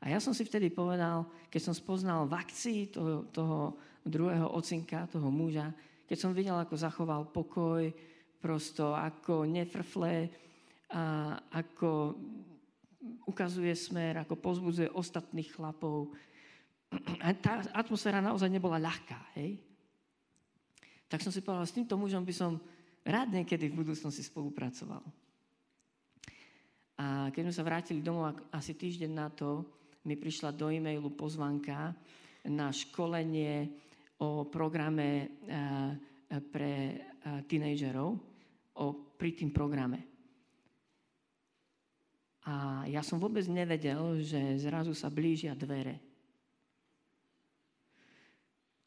A 0.00 0.10
ja 0.10 0.18
som 0.18 0.32
si 0.32 0.42
vtedy 0.42 0.72
povedal, 0.72 1.28
keď 1.52 1.70
som 1.70 1.74
spoznal 1.76 2.24
v 2.24 2.34
akcii 2.40 2.80
toho, 2.90 3.28
toho 3.30 3.58
druhého 4.02 4.48
ocinka, 4.56 5.06
toho 5.12 5.28
muža, 5.28 5.70
keď 6.08 6.18
som 6.18 6.34
videl, 6.34 6.56
ako 6.58 6.74
zachoval 6.74 7.30
pokoj, 7.30 7.86
prosto 8.40 8.96
ako 8.96 9.46
nefrfle, 9.46 10.26
a 10.90 11.38
ako 11.54 12.18
ukazuje 13.30 13.70
smer, 13.78 14.18
ako 14.18 14.34
pozbudzuje 14.34 14.90
ostatných 14.90 15.54
chlapov. 15.54 16.10
A 17.22 17.30
tá 17.38 17.62
atmosféra 17.70 18.18
naozaj 18.18 18.50
nebola 18.50 18.82
ľahká, 18.82 19.38
hej? 19.38 19.69
Tak 21.10 21.26
som 21.26 21.34
si 21.34 21.42
povedal, 21.42 21.66
s 21.66 21.74
týmto 21.74 21.98
mužom 21.98 22.22
by 22.22 22.30
som 22.30 22.62
rád 23.02 23.34
niekedy 23.34 23.66
v 23.66 23.82
budúcnosti 23.82 24.22
spolupracoval. 24.22 25.02
A 27.02 27.34
keď 27.34 27.50
sme 27.50 27.54
sa 27.58 27.66
vrátili 27.66 27.98
domov 27.98 28.38
asi 28.54 28.78
týždeň 28.78 29.10
na 29.10 29.26
to, 29.26 29.66
mi 30.06 30.14
prišla 30.14 30.54
do 30.54 30.70
e-mailu 30.70 31.10
pozvanka 31.10 31.90
na 32.46 32.70
školenie 32.70 33.68
o 34.22 34.46
programe 34.46 35.34
eh, 35.50 36.38
pre 36.38 36.72
eh, 36.94 37.40
tínejdžerov, 37.44 38.08
o, 38.80 38.86
pri 39.18 39.30
tým 39.34 39.50
programe. 39.50 40.06
A 42.48 42.86
ja 42.88 43.04
som 43.04 43.20
vôbec 43.20 43.44
nevedel, 43.50 44.24
že 44.24 44.56
zrazu 44.56 44.96
sa 44.96 45.12
blížia 45.12 45.52
dvere. 45.52 46.00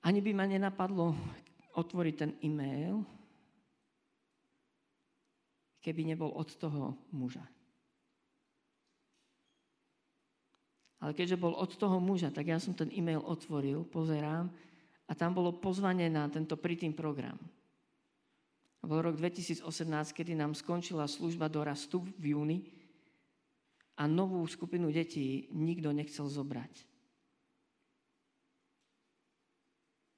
Ani 0.03 0.19
by 0.19 0.31
ma 0.33 0.45
nenapadlo 0.49 1.13
otvoriť 1.73 2.15
ten 2.15 2.31
e-mail, 2.45 3.01
keby 5.83 6.07
nebol 6.07 6.31
od 6.31 6.49
toho 6.55 6.95
muža. 7.11 7.43
Ale 11.03 11.11
keďže 11.11 11.35
bol 11.35 11.51
od 11.51 11.75
toho 11.75 11.99
muža, 11.99 12.31
tak 12.31 12.47
ja 12.47 12.55
som 12.63 12.71
ten 12.71 12.87
e-mail 12.95 13.19
otvoril, 13.19 13.83
pozerám 13.83 14.47
a 15.03 15.11
tam 15.11 15.35
bolo 15.35 15.51
pozvanie 15.51 16.07
na 16.07 16.31
tento 16.31 16.55
pritým 16.55 16.95
program. 16.95 17.35
Bol 18.83 19.03
rok 19.03 19.19
2018, 19.19 19.63
kedy 20.15 20.35
nám 20.35 20.55
skončila 20.55 21.07
služba 21.07 21.51
do 21.51 21.63
rastu 21.63 22.03
v 22.19 22.35
júni 22.35 22.57
a 23.99 24.07
novú 24.07 24.43
skupinu 24.47 24.91
detí 24.91 25.51
nikto 25.51 25.91
nechcel 25.91 26.27
zobrať. 26.27 26.92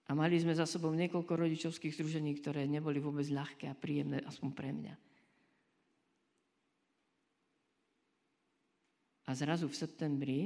A 0.05 0.13
mali 0.13 0.37
sme 0.37 0.53
za 0.53 0.69
sebou 0.69 0.93
niekoľko 0.93 1.33
rodičovských 1.33 1.97
združení, 1.97 2.37
ktoré 2.37 2.69
neboli 2.69 3.01
vôbec 3.01 3.25
ľahké 3.25 3.65
a 3.65 3.75
príjemné, 3.77 4.21
aspoň 4.21 4.49
pre 4.53 4.69
mňa. 4.69 4.95
A 9.25 9.33
zrazu 9.33 9.65
v 9.65 9.73
septembri 9.73 10.39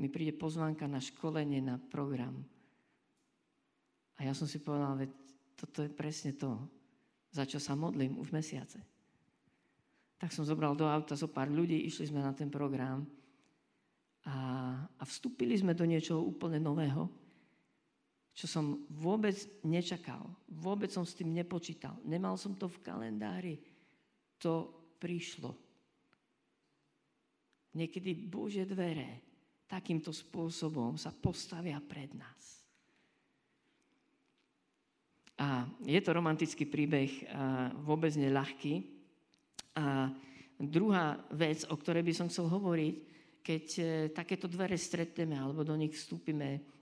mi 0.00 0.08
príde 0.08 0.32
pozvánka 0.32 0.88
na 0.88 0.96
školenie 0.96 1.60
na 1.60 1.76
program. 1.76 2.40
A 4.16 4.24
ja 4.24 4.32
som 4.32 4.48
si 4.48 4.56
povedal, 4.64 4.96
že 5.04 5.12
toto 5.56 5.84
je 5.84 5.92
presne 5.92 6.32
to, 6.32 6.56
za 7.28 7.44
čo 7.44 7.60
sa 7.60 7.76
modlím 7.76 8.16
už 8.16 8.32
mesiace. 8.32 8.80
Tak 10.16 10.32
som 10.32 10.48
zobral 10.48 10.72
do 10.72 10.88
auta 10.88 11.12
zo 11.12 11.28
pár 11.28 11.52
ľudí, 11.52 11.76
išli 11.84 12.08
sme 12.08 12.24
na 12.24 12.32
ten 12.32 12.48
program 12.48 13.04
a, 14.24 14.36
a 14.96 15.02
vstúpili 15.04 15.52
sme 15.52 15.76
do 15.76 15.84
niečoho 15.84 16.24
úplne 16.24 16.56
nového, 16.56 17.12
čo 18.36 18.44
som 18.44 18.84
vôbec 18.92 19.32
nečakal. 19.64 20.28
Vôbec 20.52 20.92
som 20.92 21.08
s 21.08 21.16
tým 21.16 21.32
nepočítal. 21.32 21.96
Nemal 22.04 22.36
som 22.36 22.52
to 22.52 22.68
v 22.68 22.84
kalendári. 22.84 23.56
To 24.44 24.68
prišlo. 25.00 25.56
Niekedy 27.72 28.12
Bože 28.12 28.68
dvere 28.68 29.24
takýmto 29.64 30.12
spôsobom 30.12 31.00
sa 31.00 31.16
postavia 31.16 31.80
pred 31.80 32.12
nás. 32.12 32.60
A 35.40 35.64
je 35.84 36.00
to 36.00 36.16
romantický 36.16 36.68
príbeh, 36.68 37.28
vôbec 37.84 38.12
neľahký. 38.16 38.84
A 39.76 40.12
druhá 40.60 41.20
vec, 41.32 41.64
o 41.68 41.76
ktorej 41.76 42.04
by 42.04 42.12
som 42.12 42.28
chcel 42.28 42.48
hovoriť, 42.48 42.94
keď 43.46 43.64
e, 43.78 43.82
takéto 44.10 44.50
dvere 44.50 44.74
stretneme 44.74 45.38
alebo 45.38 45.62
do 45.62 45.78
nich 45.78 45.94
vstúpime, 45.94 46.75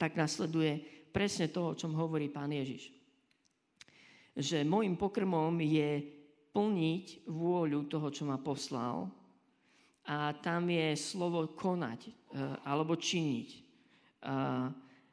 tak 0.00 0.16
nasleduje 0.16 0.80
presne 1.12 1.52
to, 1.52 1.76
o 1.76 1.76
čom 1.76 1.92
hovorí 1.92 2.32
pán 2.32 2.48
Ježiš. 2.48 2.88
Že 4.32 4.64
môjim 4.64 4.96
pokrmom 4.96 5.60
je 5.60 6.00
plniť 6.56 7.28
vôľu 7.28 7.84
toho, 7.84 8.08
čo 8.08 8.24
ma 8.24 8.40
poslal 8.40 9.12
a 10.08 10.32
tam 10.40 10.72
je 10.72 10.96
slovo 10.96 11.52
konať 11.52 12.00
e, 12.08 12.12
alebo 12.64 12.96
činiť. 12.96 13.48
A 14.24 14.66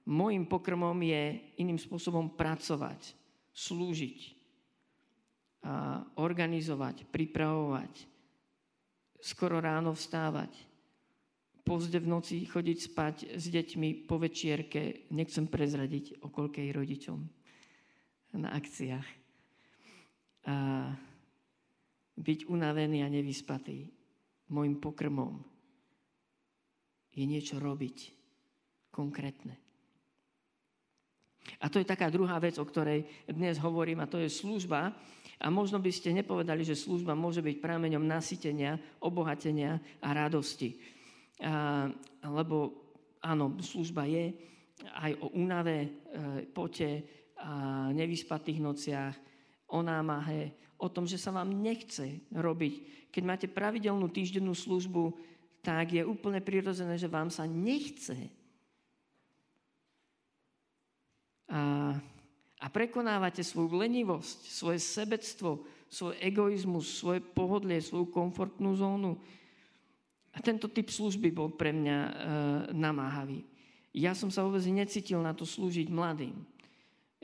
môjim 0.08 0.48
pokrmom 0.48 0.96
je 1.04 1.36
iným 1.60 1.78
spôsobom 1.78 2.32
pracovať. 2.32 3.14
slúžiť, 3.58 4.38
a 5.66 6.06
organizovať, 6.22 7.10
pripravovať, 7.10 8.06
skoro 9.18 9.58
ráno 9.58 9.98
vstávať, 9.98 10.54
pozde 11.68 12.00
v 12.00 12.08
noci 12.08 12.48
chodiť 12.48 12.78
spať 12.80 13.16
s 13.36 13.52
deťmi 13.52 14.08
po 14.08 14.16
večierke, 14.16 15.12
nechcem 15.12 15.52
prezradiť 15.52 16.24
o 16.24 16.32
koľkej 16.32 16.72
rodičom 16.72 17.20
na 18.40 18.56
akciách. 18.56 19.08
A 20.48 20.56
byť 22.16 22.40
unavený 22.48 23.04
a 23.04 23.12
nevyspatý 23.12 23.84
môjim 24.48 24.80
pokrmom 24.80 25.44
je 27.12 27.28
niečo 27.28 27.60
robiť 27.60 28.16
konkrétne. 28.96 29.60
A 31.60 31.68
to 31.68 31.84
je 31.84 31.88
taká 31.88 32.08
druhá 32.08 32.40
vec, 32.40 32.56
o 32.56 32.66
ktorej 32.68 33.08
dnes 33.28 33.60
hovorím, 33.60 34.04
a 34.04 34.10
to 34.10 34.20
je 34.24 34.32
služba. 34.32 34.96
A 35.38 35.48
možno 35.54 35.78
by 35.78 35.92
ste 35.94 36.16
nepovedali, 36.16 36.66
že 36.66 36.80
služba 36.80 37.14
môže 37.14 37.46
byť 37.46 37.62
prámeňom 37.62 38.02
nasytenia, 38.02 38.80
obohatenia 39.04 39.78
a 40.02 40.10
radosti. 40.16 40.97
Lebo 42.24 42.58
áno, 43.22 43.58
služba 43.62 44.10
je 44.10 44.34
aj 44.94 45.12
o 45.22 45.34
únave, 45.34 45.78
e, 45.86 45.90
pote, 46.54 47.02
a 47.38 47.90
nevyspatých 47.94 48.62
nociach, 48.62 49.16
o 49.70 49.82
námahe, 49.86 50.54
o 50.82 50.90
tom, 50.90 51.06
že 51.06 51.22
sa 51.22 51.30
vám 51.30 51.50
nechce 51.50 52.22
robiť. 52.34 52.74
Keď 53.14 53.24
máte 53.26 53.48
pravidelnú 53.50 54.10
týždennú 54.10 54.54
službu, 54.54 55.14
tak 55.62 55.98
je 55.98 56.06
úplne 56.06 56.42
prirodzené, 56.42 56.98
že 56.98 57.10
vám 57.10 57.30
sa 57.30 57.46
nechce 57.46 58.30
a, 61.48 61.96
a 62.60 62.66
prekonávate 62.68 63.40
svoju 63.40 63.80
lenivosť, 63.80 64.52
svoje 64.52 64.80
sebectvo, 64.84 65.64
svoj 65.88 66.20
egoizmus, 66.20 67.00
svoje 67.00 67.24
pohodlie, 67.24 67.80
svoju 67.80 68.12
komfortnú 68.12 68.76
zónu. 68.76 69.16
A 70.38 70.46
tento 70.46 70.70
typ 70.70 70.94
služby 70.94 71.34
bol 71.34 71.50
pre 71.50 71.74
mňa 71.74 71.98
e, 71.98 72.12
namáhavý. 72.78 73.42
Ja 73.90 74.14
som 74.14 74.30
sa 74.30 74.46
vôbec 74.46 74.62
necítil 74.70 75.18
na 75.18 75.34
to 75.34 75.50
slúžiť 75.50 75.90
mladým. 75.90 76.38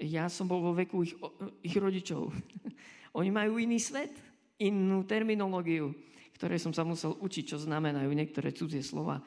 Ja 0.01 0.25
som 0.33 0.49
bol 0.49 0.65
vo 0.65 0.73
veku 0.73 1.05
ich, 1.05 1.13
ich 1.61 1.77
rodičov. 1.77 2.33
Oni 3.21 3.29
majú 3.29 3.61
iný 3.61 3.77
svet, 3.77 4.09
inú 4.57 5.05
terminológiu, 5.05 5.93
ktoré 6.33 6.57
som 6.57 6.73
sa 6.73 6.81
musel 6.81 7.13
učiť, 7.21 7.53
čo 7.53 7.61
znamenajú 7.61 8.09
niektoré 8.09 8.49
cudzie 8.49 8.81
slova. 8.81 9.21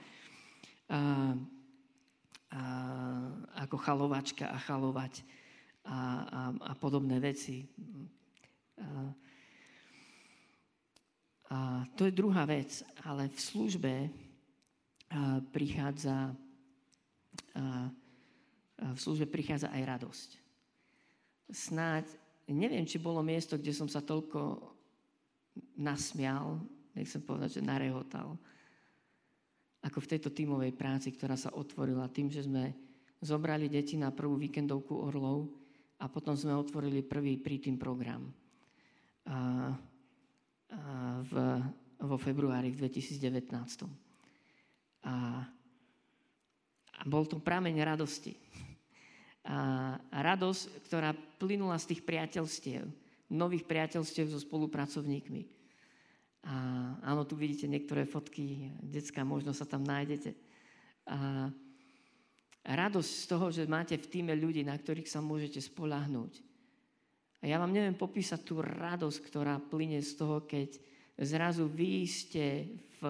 A, 0.90 0.98
a, 2.50 2.62
ako 3.62 3.76
chalovačka 3.78 4.50
a 4.50 4.58
chalovať 4.58 5.22
a, 5.86 5.94
a, 5.94 6.40
a 6.58 6.72
podobné 6.74 7.22
veci. 7.22 7.62
A, 8.82 9.14
a 11.46 11.86
to 11.94 12.06
je 12.06 12.14
druhá 12.14 12.42
vec, 12.42 12.82
ale 13.06 13.30
v 13.30 13.38
službe 13.38 13.94
prichádza 15.54 16.34
v 18.76 18.98
službe 19.00 19.26
prichádza 19.30 19.72
aj 19.72 19.82
radosť. 19.96 20.30
Snáď, 21.48 22.04
neviem, 22.50 22.84
či 22.84 23.00
bolo 23.00 23.24
miesto, 23.24 23.56
kde 23.56 23.72
som 23.72 23.88
sa 23.88 24.04
toľko 24.04 24.60
nasmial, 25.80 26.60
nechcem 26.92 27.22
povedať, 27.24 27.60
že 27.60 27.64
narehotal, 27.64 28.36
ako 29.80 29.98
v 30.02 30.10
tejto 30.10 30.28
tímovej 30.34 30.74
práci, 30.74 31.14
ktorá 31.14 31.38
sa 31.38 31.54
otvorila 31.54 32.10
tým, 32.10 32.28
že 32.28 32.44
sme 32.44 32.74
zobrali 33.22 33.70
deti 33.70 33.96
na 33.96 34.12
prvú 34.12 34.36
víkendovku 34.36 34.92
Orlov 34.92 35.48
a 35.96 36.10
potom 36.10 36.36
sme 36.36 36.52
otvorili 36.52 37.00
prvý 37.00 37.40
prítim 37.40 37.80
program 37.80 38.28
a, 39.24 39.72
a 40.68 40.80
v, 41.24 41.32
vo 42.02 42.16
februári 42.20 42.72
v 42.72 42.88
2019. 42.88 43.48
A, 45.06 45.14
a 46.96 47.02
bol 47.06 47.24
to 47.24 47.40
prameň 47.40 47.80
radosti. 47.86 48.34
A, 49.46 49.94
a 49.96 50.18
radosť, 50.20 50.90
ktorá 50.90 51.14
plynula 51.38 51.78
z 51.78 51.94
tých 51.94 52.02
priateľstiev, 52.02 52.84
nových 53.30 53.64
priateľstiev 53.64 54.26
so 54.28 54.42
spolupracovníkmi. 54.42 55.42
A 56.46 56.54
áno, 57.02 57.26
tu 57.26 57.34
vidíte 57.34 57.66
niektoré 57.66 58.06
fotky, 58.06 58.70
detská, 58.78 59.26
možno 59.26 59.50
sa 59.50 59.66
tam 59.66 59.82
nájdete. 59.82 60.34
A 61.06 61.50
radosť 62.66 63.10
z 63.10 63.24
toho, 63.26 63.46
že 63.50 63.70
máte 63.70 63.94
v 63.94 64.10
týme 64.10 64.34
ľudí, 64.34 64.66
na 64.66 64.74
ktorých 64.74 65.10
sa 65.10 65.22
môžete 65.22 65.62
spolahnúť. 65.62 66.42
A 67.42 67.50
ja 67.50 67.62
vám 67.62 67.70
neviem 67.70 67.94
popísať 67.94 68.42
tú 68.42 68.58
radosť, 68.58 69.18
ktorá 69.26 69.62
plyne 69.62 70.02
z 70.02 70.18
toho, 70.18 70.42
keď 70.42 70.78
zrazu 71.20 71.68
vy 71.68 72.04
ste 72.04 72.68
v 73.00 73.02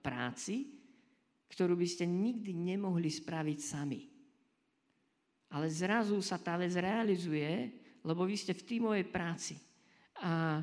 práci, 0.00 0.70
ktorú 1.50 1.74
by 1.74 1.86
ste 1.86 2.06
nikdy 2.06 2.54
nemohli 2.54 3.10
spraviť 3.10 3.58
sami. 3.58 4.00
Ale 5.50 5.66
zrazu 5.66 6.18
sa 6.22 6.38
tá 6.38 6.54
vec 6.54 6.70
realizuje, 6.78 7.74
lebo 8.06 8.22
vy 8.22 8.38
ste 8.38 8.54
v 8.54 8.66
týmovej 8.66 9.04
práci. 9.10 9.58
A 10.22 10.62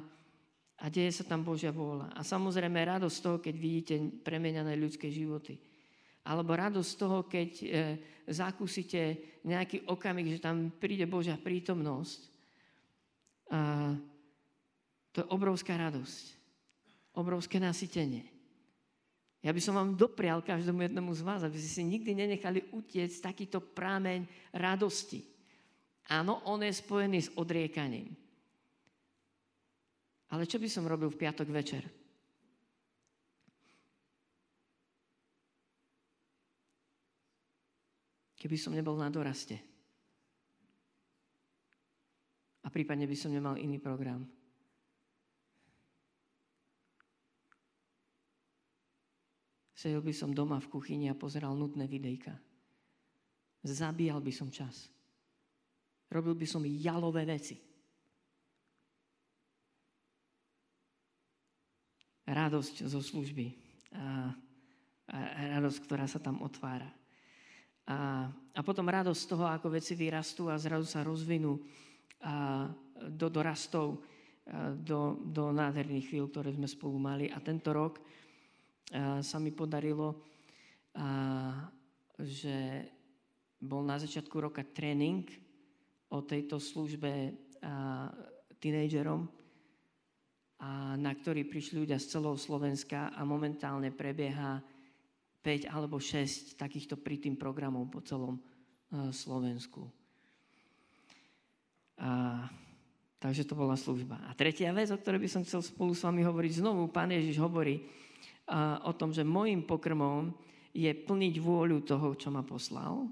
a 0.78 0.94
deje 0.94 1.10
sa 1.10 1.26
tam 1.26 1.42
Božia 1.42 1.74
vôľa. 1.74 2.14
A 2.14 2.22
samozrejme 2.22 2.78
radosť 2.78 3.16
z 3.18 3.24
toho, 3.26 3.38
keď 3.42 3.56
vidíte 3.58 3.96
premeniané 4.22 4.78
ľudské 4.78 5.10
životy. 5.10 5.58
Alebo 6.22 6.54
radosť 6.54 6.90
z 6.94 6.98
toho, 7.02 7.18
keď 7.26 7.52
e, 7.58 7.68
zakúsite 8.30 9.02
nejaký 9.42 9.90
okamih, 9.90 10.38
že 10.38 10.44
tam 10.44 10.70
príde 10.70 11.10
Božia 11.10 11.34
prítomnosť. 11.34 12.20
A 13.50 13.96
to 15.10 15.26
je 15.26 15.32
obrovská 15.34 15.74
radosť. 15.82 16.37
Obrovské 17.18 17.58
nasytenie. 17.58 18.30
Ja 19.42 19.50
by 19.50 19.62
som 19.62 19.74
vám 19.74 19.98
doprial 19.98 20.46
každému 20.46 20.86
jednomu 20.86 21.18
z 21.18 21.26
vás, 21.26 21.42
aby 21.42 21.58
ste 21.58 21.82
si 21.82 21.82
nikdy 21.82 22.14
nenechali 22.14 22.70
utiecť 22.70 23.34
takýto 23.34 23.58
prámeň 23.58 24.30
radosti. 24.54 25.26
Áno, 26.14 26.46
on 26.46 26.62
je 26.62 26.70
spojený 26.70 27.20
s 27.26 27.34
odriekaním. 27.34 28.14
Ale 30.30 30.46
čo 30.46 30.62
by 30.62 30.70
som 30.70 30.86
robil 30.86 31.10
v 31.10 31.20
piatok 31.20 31.48
večer? 31.50 31.84
Keby 38.38 38.58
som 38.62 38.78
nebol 38.78 38.94
na 38.94 39.10
doraste. 39.10 39.58
A 42.62 42.70
prípadne 42.70 43.10
by 43.10 43.18
som 43.18 43.34
nemal 43.34 43.58
iný 43.58 43.82
program. 43.82 44.37
Sedel 49.78 50.02
by 50.02 50.10
som 50.10 50.34
doma 50.34 50.58
v 50.58 50.74
kuchyni 50.74 51.06
a 51.06 51.14
pozeral 51.14 51.54
nudné 51.54 51.86
videjka. 51.86 52.34
Zabíjal 53.62 54.18
by 54.26 54.34
som 54.34 54.50
čas. 54.50 54.90
Robil 56.10 56.34
by 56.34 56.48
som 56.50 56.66
jalové 56.66 57.30
veci. 57.30 57.68
radosť 62.28 62.84
zo 62.92 63.00
služby 63.00 63.48
a, 63.96 64.36
a 65.08 65.18
radosť, 65.58 65.80
ktorá 65.88 66.06
sa 66.06 66.20
tam 66.20 66.44
otvára. 66.44 66.92
A, 67.88 68.28
a 68.28 68.62
potom 68.68 68.92
radosť 68.92 69.22
z 69.24 69.30
toho, 69.32 69.48
ako 69.48 69.72
veci 69.72 69.96
vyrastú 69.96 70.52
a 70.52 70.60
zrazu 70.60 70.84
sa 70.84 71.08
rozvinú 71.08 71.56
a, 72.20 72.68
do 73.00 73.28
dorastov, 73.32 74.04
a, 74.44 74.76
do, 74.76 75.24
do 75.24 75.56
nádherných 75.56 76.12
chvíľ, 76.12 76.28
ktoré 76.28 76.52
sme 76.52 76.68
spolu 76.68 77.00
mali. 77.00 77.32
A 77.32 77.40
tento 77.40 77.72
rok 77.72 78.04
sa 78.96 79.38
mi 79.40 79.52
podarilo, 79.52 80.24
že 82.18 82.88
bol 83.60 83.84
na 83.84 84.00
začiatku 84.00 84.36
roka 84.40 84.64
tréning 84.64 85.28
o 86.14 86.24
tejto 86.24 86.62
službe 86.62 87.36
tínejdžerom 88.58 89.38
na 90.98 91.12
ktorý 91.14 91.46
prišli 91.46 91.86
ľudia 91.86 92.02
z 92.02 92.18
celého 92.18 92.34
Slovenska 92.34 93.14
a 93.14 93.22
momentálne 93.22 93.94
prebieha 93.94 94.58
5 95.46 95.70
alebo 95.70 96.02
6 96.02 96.58
takýchto 96.58 96.98
pritým 96.98 97.38
programov 97.38 97.94
po 97.94 98.02
celom 98.02 98.42
Slovensku. 99.14 99.86
A, 101.98 102.46
takže 103.22 103.46
to 103.46 103.54
bola 103.54 103.78
služba. 103.78 104.18
A 104.26 104.34
tretia 104.34 104.74
vec, 104.74 104.90
o 104.90 104.98
ktorej 104.98 105.22
by 105.22 105.30
som 105.30 105.46
chcel 105.46 105.62
spolu 105.62 105.94
s 105.94 106.02
vami 106.02 106.26
hovoriť, 106.26 106.62
znovu 106.62 106.90
pán 106.90 107.14
Ježiš 107.14 107.38
hovorí 107.38 107.86
o 108.84 108.92
tom, 108.96 109.12
že 109.12 109.28
môjim 109.28 109.64
pokrmom 109.64 110.32
je 110.72 110.92
plniť 110.94 111.36
vôľu 111.44 111.84
toho, 111.84 112.16
čo 112.16 112.32
ma 112.32 112.46
poslal. 112.46 113.08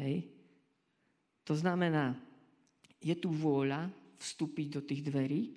Hej. 0.00 0.24
To 1.44 1.52
znamená, 1.52 2.16
je 3.00 3.12
tu 3.16 3.28
vôľa, 3.28 3.92
vstúpiť 4.20 4.66
do 4.68 4.80
tých 4.84 5.02
dverí, 5.04 5.52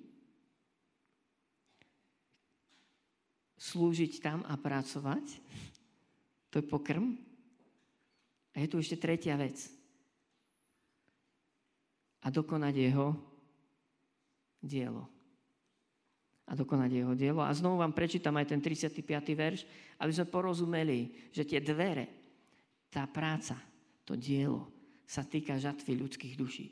slúžiť 3.60 4.20
tam 4.20 4.44
a 4.44 4.56
pracovať. 4.56 5.24
To 6.52 6.60
je 6.60 6.64
pokrm. 6.64 7.16
A 8.52 8.60
je 8.60 8.68
tu 8.68 8.76
ešte 8.80 9.00
tretia 9.00 9.36
vec. 9.40 9.56
a 12.24 12.32
dokonať 12.32 12.74
jeho 12.74 13.12
dielo. 14.64 15.13
A 16.44 16.52
dokonať 16.52 16.90
jeho 16.92 17.14
dielo. 17.16 17.40
A 17.40 17.52
znovu 17.56 17.80
vám 17.80 17.96
prečítam 17.96 18.36
aj 18.36 18.52
ten 18.52 18.60
35. 18.60 19.00
verš, 19.32 19.64
aby 20.00 20.12
sme 20.12 20.28
porozumeli, 20.28 21.32
že 21.32 21.48
tie 21.48 21.64
dvere, 21.64 22.06
tá 22.92 23.08
práca, 23.08 23.56
to 24.04 24.12
dielo 24.12 24.68
sa 25.04 25.24
týka 25.24 25.56
žatvy 25.56 25.96
ľudských 26.00 26.34
duší. 26.36 26.66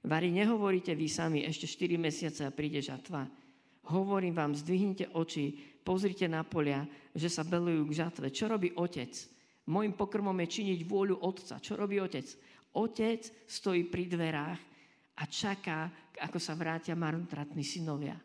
Vary, 0.00 0.32
nehovoríte 0.32 0.96
vy 0.96 1.06
sami, 1.12 1.44
ešte 1.44 1.68
4 1.68 2.00
mesiace 2.00 2.40
a 2.44 2.54
príde 2.54 2.80
žatva. 2.80 3.28
Hovorím 3.92 4.32
vám, 4.32 4.56
zdvihnite 4.56 5.12
oči, 5.12 5.52
pozrite 5.84 6.24
na 6.24 6.40
polia, 6.40 6.84
že 7.12 7.28
sa 7.28 7.44
belujú 7.44 7.88
k 7.88 7.96
žatve. 8.04 8.32
Čo 8.32 8.48
robí 8.48 8.72
otec? 8.76 9.12
Mojím 9.68 9.92
pokrmom 9.92 10.36
je 10.44 10.48
činiť 10.60 10.80
vôľu 10.88 11.20
otca. 11.20 11.60
Čo 11.60 11.76
robí 11.76 12.00
otec? 12.00 12.24
Otec 12.80 13.20
stojí 13.44 13.84
pri 13.92 14.08
dverách 14.08 14.60
a 15.20 15.22
čaká, 15.28 15.90
ako 16.16 16.38
sa 16.40 16.56
vrátia 16.56 16.96
marnotratní 16.96 17.60
synovia. 17.60 18.16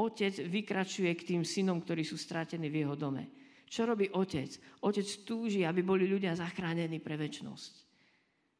Otec 0.00 0.32
vykračuje 0.48 1.12
k 1.12 1.26
tým 1.36 1.42
synom, 1.44 1.84
ktorí 1.84 2.00
sú 2.08 2.16
strátení 2.16 2.72
v 2.72 2.88
jeho 2.88 2.96
dome. 2.96 3.28
Čo 3.68 3.84
robí 3.84 4.08
otec? 4.16 4.48
Otec 4.80 5.06
túži, 5.28 5.62
aby 5.68 5.84
boli 5.84 6.08
ľudia 6.08 6.32
zachránení 6.32 6.98
pre 7.04 7.20
väčnosť. 7.20 7.72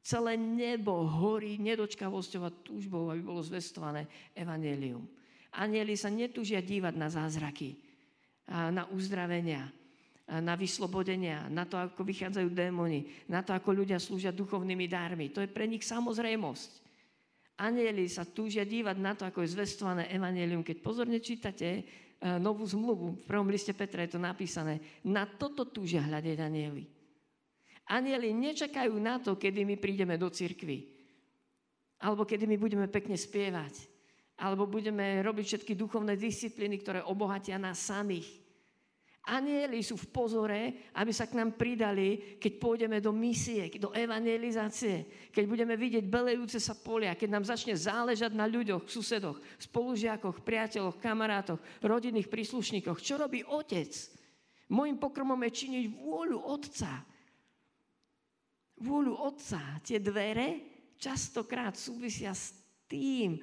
Celé 0.01 0.37
nebo 0.37 1.05
horí 1.05 1.57
nedočkavosťou 1.61 2.43
a 2.45 2.53
túžbou, 2.53 3.09
aby 3.09 3.21
bolo 3.21 3.41
zvestované 3.41 4.09
evanelium. 4.37 5.05
Anieli 5.57 5.97
sa 5.99 6.13
netúžia 6.13 6.63
dívať 6.63 6.95
na 6.95 7.09
zázraky, 7.11 7.75
na 8.49 8.87
uzdravenia, 8.95 9.67
na 10.31 10.55
vyslobodenia, 10.55 11.51
na 11.51 11.67
to, 11.67 11.75
ako 11.75 12.07
vychádzajú 12.07 12.49
démoni, 12.55 13.27
na 13.27 13.43
to, 13.43 13.51
ako 13.51 13.83
ľudia 13.83 13.99
slúžia 13.99 14.31
duchovnými 14.31 14.87
dármi. 14.87 15.35
To 15.35 15.43
je 15.43 15.51
pre 15.51 15.67
nich 15.67 15.83
samozrejmosť. 15.83 16.90
Anieli 17.61 18.09
sa 18.09 18.25
túžia 18.25 18.65
dívať 18.65 18.97
na 18.97 19.13
to, 19.13 19.29
ako 19.29 19.45
je 19.45 19.53
zvestované 19.53 20.09
evanelium. 20.09 20.65
Keď 20.65 20.81
pozorne 20.81 21.21
čítate 21.21 21.85
novú 22.41 22.65
zmluvu, 22.65 23.21
v 23.21 23.25
prvom 23.29 23.53
liste 23.53 23.77
Petra 23.77 24.05
je 24.09 24.17
to 24.17 24.21
napísané, 24.21 24.81
na 25.05 25.29
toto 25.29 25.69
túžia 25.69 26.01
hľadať 26.01 26.41
anieli. 26.41 26.89
Anieli 27.91 28.33
nečakajú 28.33 28.97
na 28.97 29.21
to, 29.21 29.37
kedy 29.37 29.69
my 29.69 29.77
prídeme 29.77 30.17
do 30.17 30.33
cirkvy. 30.33 30.89
Alebo 32.01 32.25
kedy 32.25 32.49
my 32.49 32.57
budeme 32.57 32.87
pekne 32.89 33.19
spievať. 33.19 33.89
Alebo 34.41 34.65
budeme 34.65 35.21
robiť 35.21 35.45
všetky 35.45 35.77
duchovné 35.77 36.17
disciplíny, 36.17 36.81
ktoré 36.81 37.05
obohatia 37.05 37.61
nás 37.61 37.77
samých. 37.77 38.25
Anieli 39.31 39.79
sú 39.87 39.95
v 39.95 40.11
pozore, 40.11 40.91
aby 40.99 41.15
sa 41.15 41.31
k 41.31 41.39
nám 41.39 41.55
pridali, 41.55 42.37
keď 42.43 42.53
pôjdeme 42.59 42.99
do 42.99 43.15
misie, 43.15 43.71
do 43.79 43.95
evangelizácie, 43.95 45.31
keď 45.31 45.45
budeme 45.47 45.79
vidieť 45.79 46.03
belejúce 46.11 46.59
sa 46.59 46.75
polia, 46.75 47.15
keď 47.15 47.39
nám 47.39 47.45
začne 47.47 47.79
záležať 47.79 48.35
na 48.35 48.51
ľuďoch, 48.51 48.91
susedoch, 48.91 49.39
spolužiakoch, 49.63 50.43
priateľoch, 50.43 50.99
kamarátoch, 50.99 51.63
rodinných 51.79 52.27
príslušníkoch. 52.27 52.99
Čo 52.99 53.23
robí 53.23 53.47
otec? 53.47 53.95
Mojím 54.75 54.99
pokrmom 54.99 55.39
je 55.47 55.51
činiť 55.55 55.85
vôľu 55.95 56.39
otca 56.51 57.07
vôľu 58.81 59.15
Otca. 59.21 59.61
Tie 59.85 60.01
dvere 60.01 60.65
častokrát 60.97 61.77
súvisia 61.77 62.33
s 62.33 62.57
tým, 62.89 63.39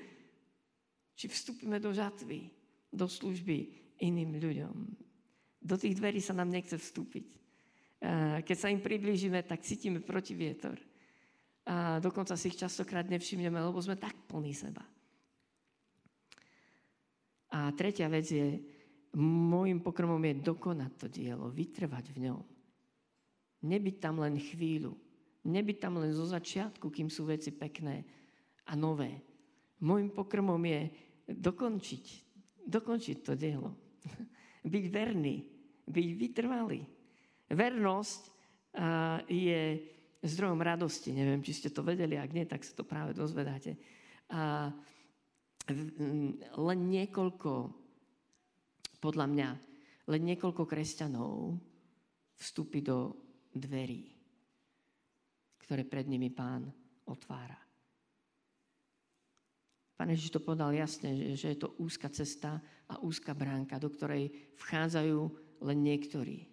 či 1.18 1.26
vstúpime 1.30 1.82
do 1.82 1.94
žatvy, 1.94 2.50
do 2.90 3.06
služby 3.06 3.70
iným 4.02 4.38
ľuďom. 4.38 5.07
Do 5.62 5.76
tých 5.76 5.98
dverí 5.98 6.22
sa 6.22 6.38
nám 6.38 6.54
nechce 6.54 6.78
vstúpiť. 6.78 7.28
Keď 8.46 8.58
sa 8.58 8.70
im 8.70 8.82
priblížime, 8.82 9.42
tak 9.42 9.66
cítime 9.66 10.00
protivietor. 10.00 10.78
A 11.68 12.00
dokonca 12.00 12.38
si 12.40 12.54
ich 12.54 12.60
častokrát 12.60 13.10
nevšimneme, 13.10 13.58
lebo 13.60 13.82
sme 13.82 14.00
tak 14.00 14.16
plní 14.30 14.54
seba. 14.54 14.86
A 17.52 17.74
tretia 17.74 18.08
vec 18.08 18.30
je, 18.30 18.62
môjim 19.18 19.82
pokrmom 19.82 20.22
je 20.24 20.34
dokonať 20.46 20.92
to 20.96 21.08
dielo, 21.10 21.50
vytrvať 21.52 22.06
v 22.16 22.18
ňom. 22.30 22.40
Nebyť 23.68 23.96
tam 23.98 24.22
len 24.22 24.38
chvíľu, 24.38 24.96
Nebyť 25.48 25.78
tam 25.80 26.04
len 26.04 26.12
zo 26.12 26.28
začiatku, 26.28 26.92
kým 26.92 27.08
sú 27.08 27.24
veci 27.24 27.56
pekné 27.56 28.04
a 28.68 28.76
nové. 28.76 29.24
Mojím 29.80 30.12
pokrmom 30.12 30.60
je 30.60 30.92
dokončiť, 31.32 32.06
dokončiť 32.68 33.18
to 33.24 33.34
dielo. 33.40 33.72
byť 34.68 34.86
verný, 34.92 35.36
byť 35.88 36.08
vytrvalý. 36.16 36.82
Vernosť 37.48 38.22
je 39.32 39.62
zdrojom 40.22 40.60
radosti. 40.60 41.16
Neviem, 41.16 41.42
či 41.42 41.56
ste 41.56 41.70
to 41.72 41.82
vedeli, 41.82 42.20
ak 42.20 42.32
nie, 42.36 42.44
tak 42.44 42.68
sa 42.68 42.76
to 42.76 42.84
práve 42.84 43.16
dozvedáte. 43.16 43.80
A 44.32 44.72
len 46.56 46.80
niekoľko, 46.92 47.52
podľa 49.00 49.26
mňa, 49.28 49.50
len 50.12 50.22
niekoľko 50.24 50.64
kresťanov 50.68 51.56
vstúpi 52.38 52.84
do 52.84 53.16
dverí 53.56 54.18
ktoré 55.68 55.84
pred 55.84 56.08
nimi 56.08 56.32
pán 56.32 56.64
otvára. 57.12 57.60
Pán 60.00 60.08
Ježiš 60.16 60.40
to 60.40 60.40
povedal 60.40 60.72
jasne, 60.72 61.36
že 61.36 61.52
je 61.52 61.60
to 61.60 61.76
úzka 61.84 62.08
cesta 62.08 62.64
a 62.88 63.00
úzka 63.04 63.36
bránka, 63.36 63.80
do 63.80 63.92
ktorej 63.92 64.32
vchádzajú 64.60 65.20
len 65.64 65.78
niektorí. 65.84 66.48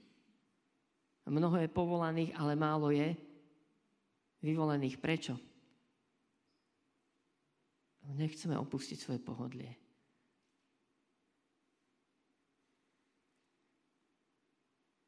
Mnoho 1.24 1.56
je 1.56 1.72
povolaných, 1.72 2.36
ale 2.36 2.52
málo 2.52 2.92
je 2.92 3.16
vyvolených. 4.44 5.00
Prečo? 5.00 5.34
Nechceme 8.12 8.60
opustiť 8.60 8.98
svoje 9.00 9.20
pohodlie. 9.24 9.72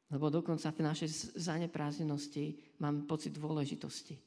Lebo 0.07 0.31
dokonca 0.31 0.71
v 0.71 0.87
našej 0.87 1.37
zaneprázdnenosti 1.37 2.57
mám 2.79 3.05
pocit 3.05 3.35
dôležitosti. 3.35 4.26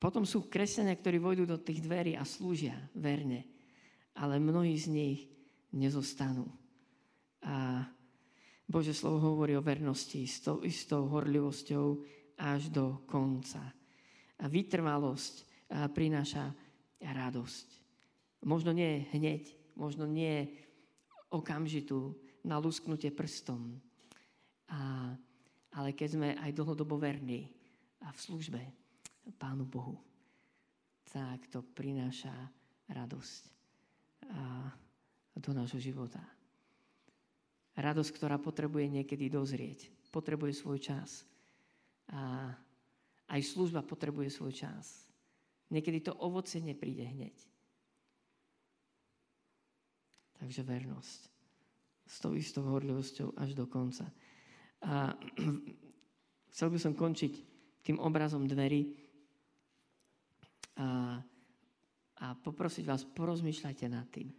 Potom 0.00 0.24
sú 0.24 0.48
kresťania, 0.48 0.96
ktorí 0.96 1.20
vojdu 1.20 1.44
do 1.44 1.60
tých 1.60 1.84
dverí 1.84 2.16
a 2.16 2.24
slúžia 2.24 2.72
verne. 2.96 3.44
Ale 4.16 4.40
mnohí 4.40 4.72
z 4.72 4.88
nich 4.88 5.20
nezostanú. 5.76 6.48
A 7.44 7.84
Bože 8.64 8.96
slovo 8.96 9.20
hovorí 9.20 9.52
o 9.60 9.62
vernosti 9.62 10.24
s 10.24 10.40
tou 10.40 10.64
istou 10.64 11.04
horlivosťou 11.12 12.00
až 12.40 12.72
do 12.72 13.04
konca. 13.04 13.60
A 14.40 14.48
vytrvalosť 14.48 15.44
prináša 15.92 16.48
radosť. 17.04 17.68
Možno 18.48 18.72
nie 18.72 19.04
hneď, 19.12 19.52
možno 19.76 20.08
nie 20.08 20.48
okamžitú 21.28 22.16
na 22.40 22.56
lusknutie 22.56 23.12
prstom. 23.12 23.76
A, 24.72 25.12
ale 25.76 25.92
keď 25.92 26.08
sme 26.08 26.28
aj 26.40 26.56
dlhodobo 26.56 26.96
verní 26.96 27.52
a 28.00 28.08
v 28.16 28.18
službe 28.18 28.79
Pánu 29.36 29.64
Bohu, 29.66 29.98
tak 31.10 31.46
to 31.50 31.62
prináša 31.62 32.32
radosť 32.90 33.42
a, 34.30 34.70
do 35.38 35.50
nášho 35.54 35.78
života. 35.78 36.20
Radosť, 37.78 38.10
ktorá 38.14 38.36
potrebuje 38.36 38.90
niekedy 38.90 39.30
dozrieť, 39.30 39.88
potrebuje 40.10 40.58
svoj 40.58 40.78
čas. 40.82 41.24
A 42.10 42.50
aj 43.30 43.40
služba 43.46 43.86
potrebuje 43.86 44.34
svoj 44.34 44.52
čas. 44.52 45.06
Niekedy 45.70 46.02
to 46.02 46.12
ovoce 46.18 46.58
nepríde 46.58 47.06
hneď. 47.06 47.36
Takže 50.42 50.66
vernosť. 50.66 51.20
S 52.10 52.16
tou 52.18 52.34
istou 52.34 52.66
horlivosťou 52.66 53.38
až 53.38 53.54
do 53.54 53.70
konca. 53.70 54.10
A 54.82 55.14
chcel 56.50 56.68
by 56.74 56.78
som 56.82 56.98
končiť 56.98 57.32
tým 57.86 58.02
obrazom 58.02 58.50
dverí 58.50 59.09
a, 60.76 61.18
a 62.20 62.26
poprosiť 62.38 62.84
vás, 62.86 63.02
porozmýšľajte 63.02 63.86
nad 63.90 64.06
tým. 64.12 64.30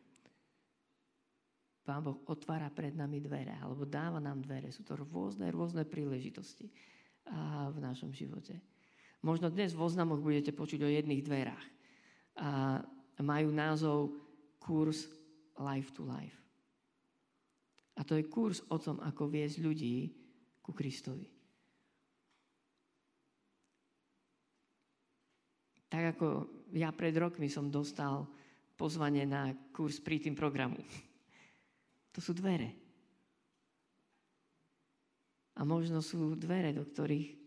Pán 1.82 2.06
Boh 2.06 2.22
otvára 2.30 2.70
pred 2.70 2.94
nami 2.94 3.18
dvere, 3.20 3.58
alebo 3.58 3.90
dáva 3.90 4.22
nám 4.22 4.46
dvere. 4.46 4.70
Sú 4.70 4.86
to 4.86 4.94
rôzne, 4.94 5.50
rôzne 5.50 5.82
príležitosti 5.82 6.70
a 7.26 7.74
v 7.74 7.82
našom 7.82 8.14
živote. 8.14 8.62
Možno 9.26 9.50
dnes 9.50 9.74
v 9.74 9.82
oznamoch 9.82 10.22
budete 10.22 10.54
počuť 10.54 10.82
o 10.86 10.94
jedných 10.94 11.26
dverách. 11.26 11.68
A 12.42 12.82
majú 13.22 13.50
názov 13.54 14.14
kurz 14.62 15.10
Life 15.58 15.94
to 15.94 16.06
Life. 16.06 16.38
A 17.98 18.06
to 18.06 18.18
je 18.18 18.30
kurz 18.30 18.66
o 18.70 18.78
tom, 18.82 18.98
ako 19.02 19.30
viesť 19.30 19.62
ľudí 19.62 20.10
ku 20.62 20.74
Kristovi. 20.74 21.41
Tak 25.92 26.16
ako 26.16 26.28
ja 26.72 26.88
pred 26.96 27.12
rokmi 27.20 27.52
som 27.52 27.68
dostal 27.68 28.24
pozvanie 28.80 29.28
na 29.28 29.52
kurz 29.76 30.00
pri 30.00 30.24
tým 30.24 30.34
programu. 30.34 30.80
To 32.16 32.24
sú 32.24 32.32
dvere. 32.32 32.72
A 35.60 35.68
možno 35.68 36.00
sú 36.00 36.34
dvere, 36.40 36.72
do 36.72 36.88
ktorých 36.88 37.38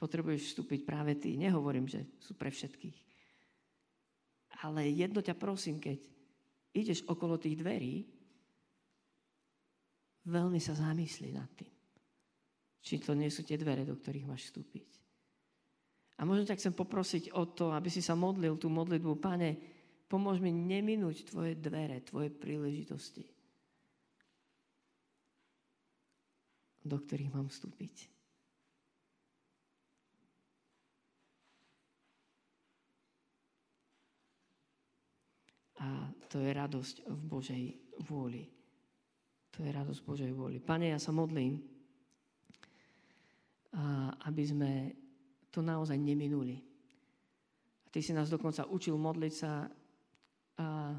potrebuješ 0.00 0.52
vstúpiť 0.52 0.80
práve 0.88 1.12
ty. 1.20 1.36
Nehovorím, 1.36 1.86
že 1.86 2.08
sú 2.20 2.32
pre 2.32 2.48
všetkých. 2.48 2.98
Ale 4.64 4.88
jedno 4.88 5.20
ťa 5.20 5.36
prosím, 5.36 5.76
keď 5.76 6.00
ideš 6.72 7.04
okolo 7.04 7.36
tých 7.36 7.60
dverí, 7.60 8.08
veľmi 10.24 10.60
sa 10.60 10.74
zamyslí 10.74 11.28
nad 11.36 11.48
tým, 11.52 11.72
či 12.80 12.98
to 12.98 13.12
nie 13.12 13.28
sú 13.28 13.44
tie 13.44 13.60
dvere, 13.60 13.84
do 13.84 13.94
ktorých 13.94 14.28
máš 14.28 14.50
vstúpiť. 14.50 15.05
A 16.16 16.24
možno 16.24 16.48
ťa 16.48 16.56
chcem 16.56 16.72
poprosiť 16.72 17.36
o 17.36 17.44
to, 17.44 17.76
aby 17.76 17.92
si 17.92 18.00
sa 18.00 18.16
modlil 18.16 18.56
tú 18.56 18.72
modlitbu, 18.72 19.20
Pane, 19.20 19.50
pomôž 20.08 20.40
mi 20.40 20.48
neminúť 20.48 21.28
Tvoje 21.28 21.52
dvere, 21.60 22.00
Tvoje 22.00 22.32
príležitosti, 22.32 23.28
do 26.80 26.96
ktorých 26.96 27.32
mám 27.36 27.52
vstúpiť. 27.52 28.08
A 35.84 36.08
to 36.32 36.40
je 36.40 36.48
radosť 36.56 37.04
v 37.04 37.20
Božej 37.28 37.64
vôli. 38.08 38.48
To 39.52 39.60
je 39.60 39.68
radosť 39.68 40.00
v 40.00 40.08
Božej 40.08 40.32
vôli. 40.32 40.56
Pane, 40.64 40.88
ja 40.88 40.96
sa 40.96 41.12
modlím, 41.12 41.60
aby 44.24 44.42
sme 44.48 44.72
to 45.56 45.64
naozaj 45.64 45.96
neminuli. 45.96 46.60
A 47.84 47.86
Ty 47.88 48.04
si 48.04 48.12
nás 48.12 48.28
dokonca 48.28 48.68
učil 48.68 49.00
modliť 49.00 49.32
sa 49.32 49.64
a 50.56 50.92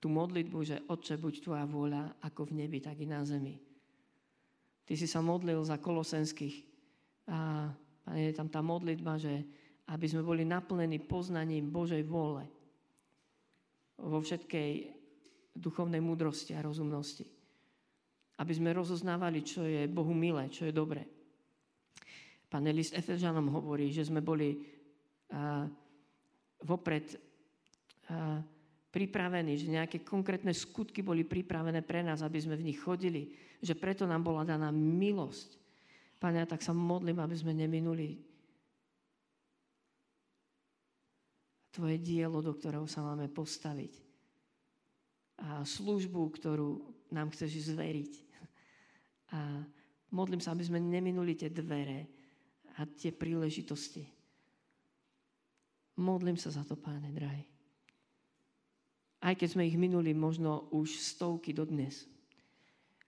tú 0.00 0.08
modlitbu, 0.08 0.58
že 0.64 0.80
Otče, 0.88 1.20
buď 1.20 1.34
Tvoja 1.44 1.64
vôľa 1.68 2.24
ako 2.24 2.48
v 2.48 2.64
nebi, 2.64 2.80
tak 2.80 2.96
i 3.00 3.06
na 3.08 3.20
zemi. 3.20 3.60
Ty 4.88 4.96
si 4.96 5.04
sa 5.04 5.20
modlil 5.20 5.60
za 5.60 5.76
kolosenských 5.76 6.56
a 7.28 7.68
Pane, 8.10 8.26
je 8.26 8.34
tam 8.34 8.50
tá 8.50 8.58
modlitba, 8.58 9.22
že 9.22 9.44
aby 9.86 10.06
sme 10.10 10.26
boli 10.26 10.42
naplnení 10.42 10.98
poznaním 10.98 11.70
Božej 11.70 12.02
vôle 12.02 12.42
vo 14.00 14.18
všetkej 14.18 14.70
duchovnej 15.54 16.02
múdrosti 16.02 16.58
a 16.58 16.64
rozumnosti. 16.66 17.22
Aby 18.40 18.52
sme 18.56 18.74
rozoznávali, 18.74 19.46
čo 19.46 19.62
je 19.62 19.86
Bohu 19.86 20.10
milé, 20.10 20.50
čo 20.50 20.66
je 20.66 20.74
dobré. 20.74 21.06
Pane 22.50 22.74
list 22.74 22.98
Efežanom 22.98 23.46
hovorí, 23.54 23.94
že 23.94 24.10
sme 24.10 24.18
boli 24.18 24.58
a, 25.30 25.70
vopred 26.66 27.14
a, 28.10 28.42
pripravení, 28.90 29.54
že 29.54 29.70
nejaké 29.70 30.02
konkrétne 30.02 30.50
skutky 30.50 31.00
boli 31.00 31.22
pripravené 31.22 31.86
pre 31.86 32.02
nás, 32.02 32.26
aby 32.26 32.42
sme 32.42 32.58
v 32.58 32.74
nich 32.74 32.82
chodili, 32.82 33.30
že 33.62 33.78
preto 33.78 34.02
nám 34.02 34.26
bola 34.26 34.42
daná 34.42 34.74
milosť. 34.74 35.54
Pane, 36.18 36.42
ja 36.42 36.46
tak 36.50 36.60
sa 36.60 36.74
modlím, 36.74 37.22
aby 37.22 37.36
sme 37.38 37.54
neminuli 37.54 38.18
tvoje 41.70 42.02
dielo, 42.02 42.42
do 42.42 42.50
ktorého 42.50 42.84
sa 42.90 43.06
máme 43.06 43.30
postaviť. 43.30 43.94
A 45.40 45.62
službu, 45.62 46.20
ktorú 46.36 46.82
nám 47.14 47.30
chceš 47.32 47.72
zveriť. 47.72 48.12
A 49.38 49.64
modlím 50.10 50.42
sa, 50.42 50.52
aby 50.52 50.66
sme 50.66 50.82
neminuli 50.82 51.38
tie 51.38 51.48
dvere 51.48 52.19
a 52.80 52.88
tie 52.88 53.12
príležitosti. 53.12 54.08
Modlím 56.00 56.40
sa 56.40 56.48
za 56.48 56.64
to, 56.64 56.80
páne 56.80 57.12
drahý. 57.12 57.44
Aj 59.20 59.36
keď 59.36 59.48
sme 59.52 59.68
ich 59.68 59.76
minuli 59.76 60.16
možno 60.16 60.72
už 60.72 60.96
stovky 60.96 61.52
do 61.52 61.68
dnes. 61.68 62.08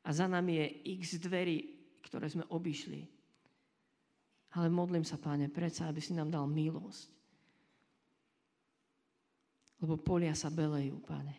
A 0.05 0.13
za 0.13 0.29
nami 0.29 0.61
je 0.61 0.67
x 1.01 1.17
dverí, 1.17 1.73
ktoré 2.05 2.29
sme 2.29 2.45
obišli. 2.53 3.01
Ale 4.53 4.69
modlím 4.69 5.09
sa, 5.09 5.17
páne, 5.17 5.49
predsa, 5.49 5.89
aby 5.89 6.05
si 6.05 6.13
nám 6.13 6.29
dal 6.29 6.45
milosť 6.45 7.23
lebo 9.83 9.99
polia 9.99 10.33
sa 10.33 10.49
belejú, 10.49 11.03
pane. 11.03 11.35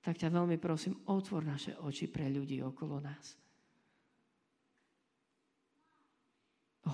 Tak 0.00 0.16
ťa 0.16 0.32
veľmi 0.32 0.56
prosím, 0.56 1.04
otvor 1.12 1.44
naše 1.44 1.76
oči 1.76 2.08
pre 2.08 2.32
ľudí 2.32 2.64
okolo 2.64 3.04
nás. 3.04 3.36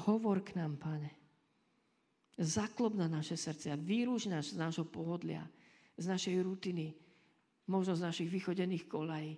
Hovor 0.06 0.40
k 0.40 0.56
nám, 0.56 0.80
pane. 0.80 1.12
Zaklop 2.40 2.96
na 2.96 3.04
naše 3.04 3.36
srdcia, 3.36 3.76
vyrúž 3.76 4.32
nás 4.32 4.52
z 4.52 4.56
nášho 4.56 4.88
pohodlia, 4.88 5.44
z 6.00 6.08
našej 6.08 6.40
rutiny, 6.40 6.96
možno 7.68 7.92
z 7.92 8.08
našich 8.08 8.32
vychodených 8.32 8.88
kolají, 8.88 9.36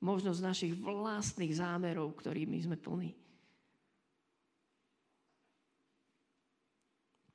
možno 0.00 0.32
z 0.32 0.40
našich 0.40 0.72
vlastných 0.72 1.52
zámerov, 1.52 2.16
ktorými 2.16 2.56
sme 2.64 2.80
plní. 2.80 3.12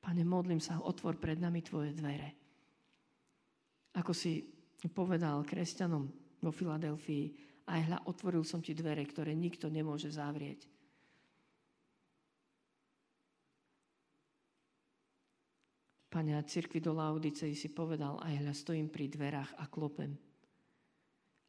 Pane, 0.01 0.25
modlím 0.25 0.57
sa, 0.57 0.81
otvor 0.81 1.21
pred 1.21 1.37
nami 1.37 1.61
Tvoje 1.61 1.93
dvere. 1.93 2.29
Ako 3.93 4.09
si 4.09 4.41
povedal 4.89 5.45
kresťanom 5.45 6.03
vo 6.41 6.49
Filadelfii, 6.49 7.25
aj 7.69 7.79
hľa, 7.85 7.99
otvoril 8.09 8.41
som 8.41 8.57
ti 8.63 8.73
dvere, 8.73 9.05
ktoré 9.05 9.37
nikto 9.37 9.69
nemôže 9.69 10.09
zavrieť. 10.09 10.78
Pane, 16.09 16.33
a 16.33 16.41
cirkvi 16.41 16.81
do 16.81 16.97
Laudicei 16.97 17.53
si 17.53 17.69
povedal, 17.69 18.17
aj 18.25 18.41
hľa, 18.41 18.53
stojím 18.57 18.89
pri 18.89 19.05
dverách 19.13 19.61
a 19.61 19.69
klopem. 19.69 20.17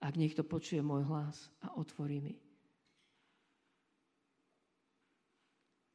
Ak 0.05 0.17
niekto 0.21 0.45
počuje 0.45 0.85
môj 0.85 1.09
hlas 1.09 1.49
a 1.65 1.73
otvorí 1.81 2.21
mi, 2.21 2.37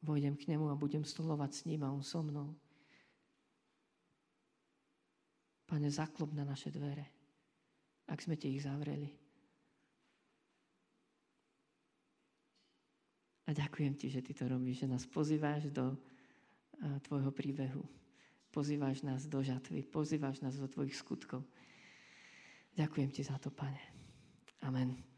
Vojdem 0.05 0.37
k 0.37 0.53
nemu 0.53 0.69
a 0.69 0.77
budem 0.77 1.01
stolovať 1.01 1.51
s 1.51 1.61
ním 1.65 1.81
a 1.81 1.89
on 1.89 2.05
so 2.05 2.21
mnou. 2.21 2.53
Pane, 5.65 5.89
zaklop 5.89 6.29
na 6.37 6.45
naše 6.45 6.69
dvere, 6.69 7.09
ak 8.05 8.21
sme 8.21 8.37
ti 8.37 8.53
ich 8.53 8.61
zavreli. 8.61 9.09
A 13.49 13.53
ďakujem 13.53 13.97
ti, 13.97 14.13
že 14.13 14.21
ty 14.21 14.37
to 14.37 14.45
robíš, 14.45 14.85
že 14.85 14.91
nás 14.93 15.09
pozýváš 15.09 15.73
do 15.73 15.97
tvojho 17.09 17.33
príbehu. 17.33 17.81
Pozýváš 18.55 19.03
nás 19.03 19.27
do 19.27 19.43
žatvy, 19.43 19.83
pozýváš 19.83 20.39
nás 20.39 20.55
do 20.55 20.71
tvojich 20.71 20.95
skutkov. 20.95 21.43
Ďakujem 22.79 23.11
ti 23.11 23.19
za 23.19 23.35
to, 23.35 23.51
pane. 23.51 23.83
Amen. 24.63 25.14